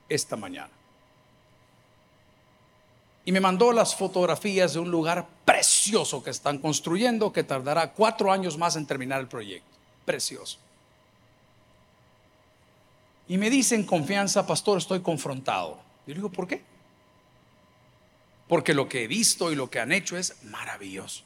esta 0.08 0.36
mañana. 0.36 0.70
Y 3.26 3.32
me 3.34 3.42
mandó 3.42 3.74
las 3.74 3.96
fotografías 3.96 4.74
de 4.74 4.80
un 4.80 4.90
lugar 4.90 5.28
precioso 5.44 6.24
que 6.24 6.30
están 6.30 6.60
construyendo 6.60 7.34
que 7.34 7.44
tardará 7.44 7.92
cuatro 7.92 8.32
años 8.32 8.58
más 8.58 8.78
en 8.78 8.86
terminar 8.86 9.20
el 9.20 9.28
proyecto. 9.28 9.77
Precioso. 10.08 10.58
Y 13.28 13.38
me 13.38 13.52
dice 13.52 13.76
en 13.76 13.86
confianza, 13.86 14.48
pastor, 14.48 14.80
estoy 14.80 15.02
confrontado. 15.02 15.80
Yo 16.08 16.16
digo, 16.16 16.32
¿por 16.32 16.48
qué? 16.48 16.64
porque 18.48 18.74
lo 18.74 18.88
que 18.88 19.04
he 19.04 19.08
visto 19.08 19.52
y 19.52 19.56
lo 19.56 19.70
que 19.70 19.80
han 19.80 19.92
hecho 19.92 20.18
es 20.18 20.44
maravilloso. 20.44 21.24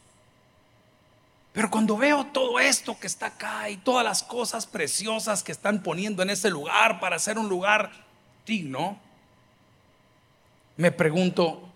Pero 1.53 1.69
cuando 1.69 1.97
veo 1.97 2.27
todo 2.27 2.59
esto 2.59 2.97
que 2.99 3.07
está 3.07 3.27
acá 3.27 3.69
y 3.69 3.77
todas 3.77 4.03
las 4.03 4.23
cosas 4.23 4.65
preciosas 4.65 5.43
que 5.43 5.51
están 5.51 5.83
poniendo 5.83 6.23
en 6.23 6.29
ese 6.29 6.49
lugar 6.49 6.99
para 6.99 7.17
hacer 7.17 7.37
un 7.37 7.49
lugar 7.49 7.91
digno, 8.45 8.97
me 10.77 10.91
pregunto, 10.91 11.69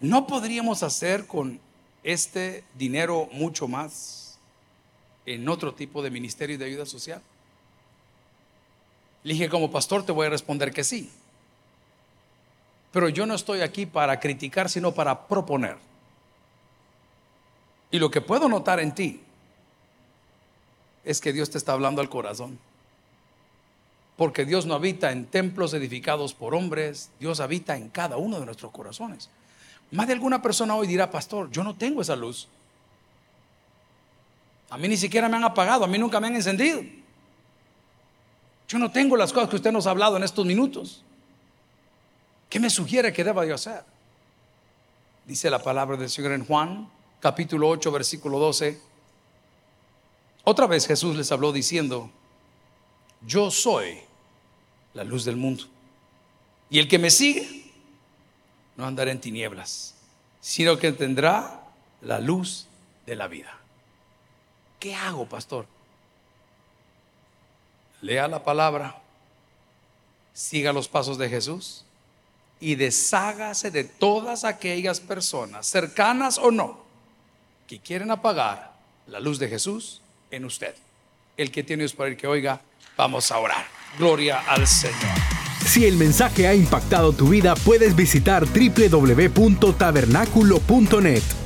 ¿no 0.00 0.26
podríamos 0.26 0.82
hacer 0.82 1.26
con 1.26 1.60
este 2.04 2.64
dinero 2.74 3.28
mucho 3.32 3.66
más 3.66 4.25
en 5.26 5.48
otro 5.48 5.74
tipo 5.74 6.02
de 6.02 6.10
ministerio 6.10 6.56
de 6.56 6.64
ayuda 6.64 6.86
social? 6.86 7.20
Le 9.24 9.32
dije, 9.32 9.48
como 9.48 9.70
pastor 9.70 10.06
te 10.06 10.12
voy 10.12 10.26
a 10.26 10.30
responder 10.30 10.72
que 10.72 10.84
sí. 10.84 11.10
Pero 12.92 13.08
yo 13.08 13.26
no 13.26 13.34
estoy 13.34 13.60
aquí 13.60 13.84
para 13.84 14.18
criticar, 14.20 14.70
sino 14.70 14.92
para 14.92 15.26
proponer. 15.26 15.76
Y 17.90 17.98
lo 17.98 18.10
que 18.10 18.20
puedo 18.20 18.48
notar 18.48 18.80
en 18.80 18.94
ti 18.94 19.20
es 21.04 21.20
que 21.20 21.32
Dios 21.32 21.50
te 21.50 21.58
está 21.58 21.72
hablando 21.72 22.00
al 22.00 22.08
corazón. 22.08 22.58
Porque 24.16 24.44
Dios 24.44 24.66
no 24.66 24.74
habita 24.74 25.12
en 25.12 25.26
templos 25.26 25.74
edificados 25.74 26.32
por 26.32 26.54
hombres, 26.54 27.10
Dios 27.20 27.40
habita 27.40 27.76
en 27.76 27.90
cada 27.90 28.16
uno 28.16 28.40
de 28.40 28.46
nuestros 28.46 28.72
corazones. 28.72 29.28
Más 29.90 30.06
de 30.06 30.14
alguna 30.14 30.42
persona 30.42 30.74
hoy 30.74 30.86
dirá, 30.86 31.10
pastor, 31.10 31.50
yo 31.50 31.62
no 31.62 31.76
tengo 31.76 32.02
esa 32.02 32.16
luz. 32.16 32.48
A 34.70 34.78
mí 34.78 34.88
ni 34.88 34.96
siquiera 34.96 35.28
me 35.28 35.36
han 35.36 35.44
apagado, 35.44 35.84
a 35.84 35.88
mí 35.88 35.98
nunca 35.98 36.20
me 36.20 36.26
han 36.26 36.36
encendido. 36.36 36.82
Yo 38.68 38.78
no 38.78 38.90
tengo 38.90 39.16
las 39.16 39.32
cosas 39.32 39.48
que 39.48 39.56
usted 39.56 39.70
nos 39.70 39.86
ha 39.86 39.90
hablado 39.90 40.16
en 40.16 40.24
estos 40.24 40.44
minutos. 40.44 41.04
¿Qué 42.48 42.58
me 42.58 42.70
sugiere 42.70 43.12
que 43.12 43.22
deba 43.22 43.44
yo 43.46 43.54
hacer? 43.54 43.84
Dice 45.24 45.50
la 45.50 45.62
palabra 45.62 45.96
del 45.96 46.10
Señor 46.10 46.32
en 46.32 46.44
Juan, 46.44 46.88
capítulo 47.20 47.68
8, 47.68 47.92
versículo 47.92 48.38
12. 48.38 48.80
Otra 50.44 50.66
vez 50.66 50.86
Jesús 50.86 51.16
les 51.16 51.30
habló 51.32 51.52
diciendo, 51.52 52.10
yo 53.24 53.50
soy 53.50 53.98
la 54.94 55.04
luz 55.04 55.24
del 55.24 55.36
mundo. 55.36 55.64
Y 56.70 56.78
el 56.78 56.88
que 56.88 56.98
me 56.98 57.10
sigue 57.10 57.72
no 58.76 58.86
andará 58.86 59.10
en 59.10 59.20
tinieblas, 59.20 59.94
sino 60.40 60.78
que 60.78 60.92
tendrá 60.92 61.64
la 62.00 62.20
luz 62.20 62.66
de 63.06 63.16
la 63.16 63.28
vida. 63.28 63.58
¿Qué 64.86 64.94
hago, 64.94 65.28
pastor? 65.28 65.66
Lea 68.02 68.28
la 68.28 68.44
palabra, 68.44 69.02
siga 70.32 70.72
los 70.72 70.86
pasos 70.86 71.18
de 71.18 71.28
Jesús 71.28 71.84
y 72.60 72.76
deshágase 72.76 73.72
de 73.72 73.82
todas 73.82 74.44
aquellas 74.44 75.00
personas, 75.00 75.66
cercanas 75.66 76.38
o 76.38 76.52
no, 76.52 76.84
que 77.66 77.80
quieren 77.80 78.12
apagar 78.12 78.74
la 79.08 79.18
luz 79.18 79.40
de 79.40 79.48
Jesús 79.48 80.02
en 80.30 80.44
usted. 80.44 80.76
El 81.36 81.50
que 81.50 81.64
tiene 81.64 81.88
para 81.88 82.10
ir 82.10 82.16
que 82.16 82.28
oiga, 82.28 82.60
vamos 82.96 83.32
a 83.32 83.40
orar. 83.40 83.66
Gloria 83.98 84.38
al 84.46 84.68
Señor. 84.68 85.18
Si 85.66 85.84
el 85.84 85.96
mensaje 85.96 86.46
ha 86.46 86.54
impactado 86.54 87.12
tu 87.12 87.30
vida, 87.30 87.56
puedes 87.56 87.96
visitar 87.96 88.46
www.tabernaculo.net 88.46 91.45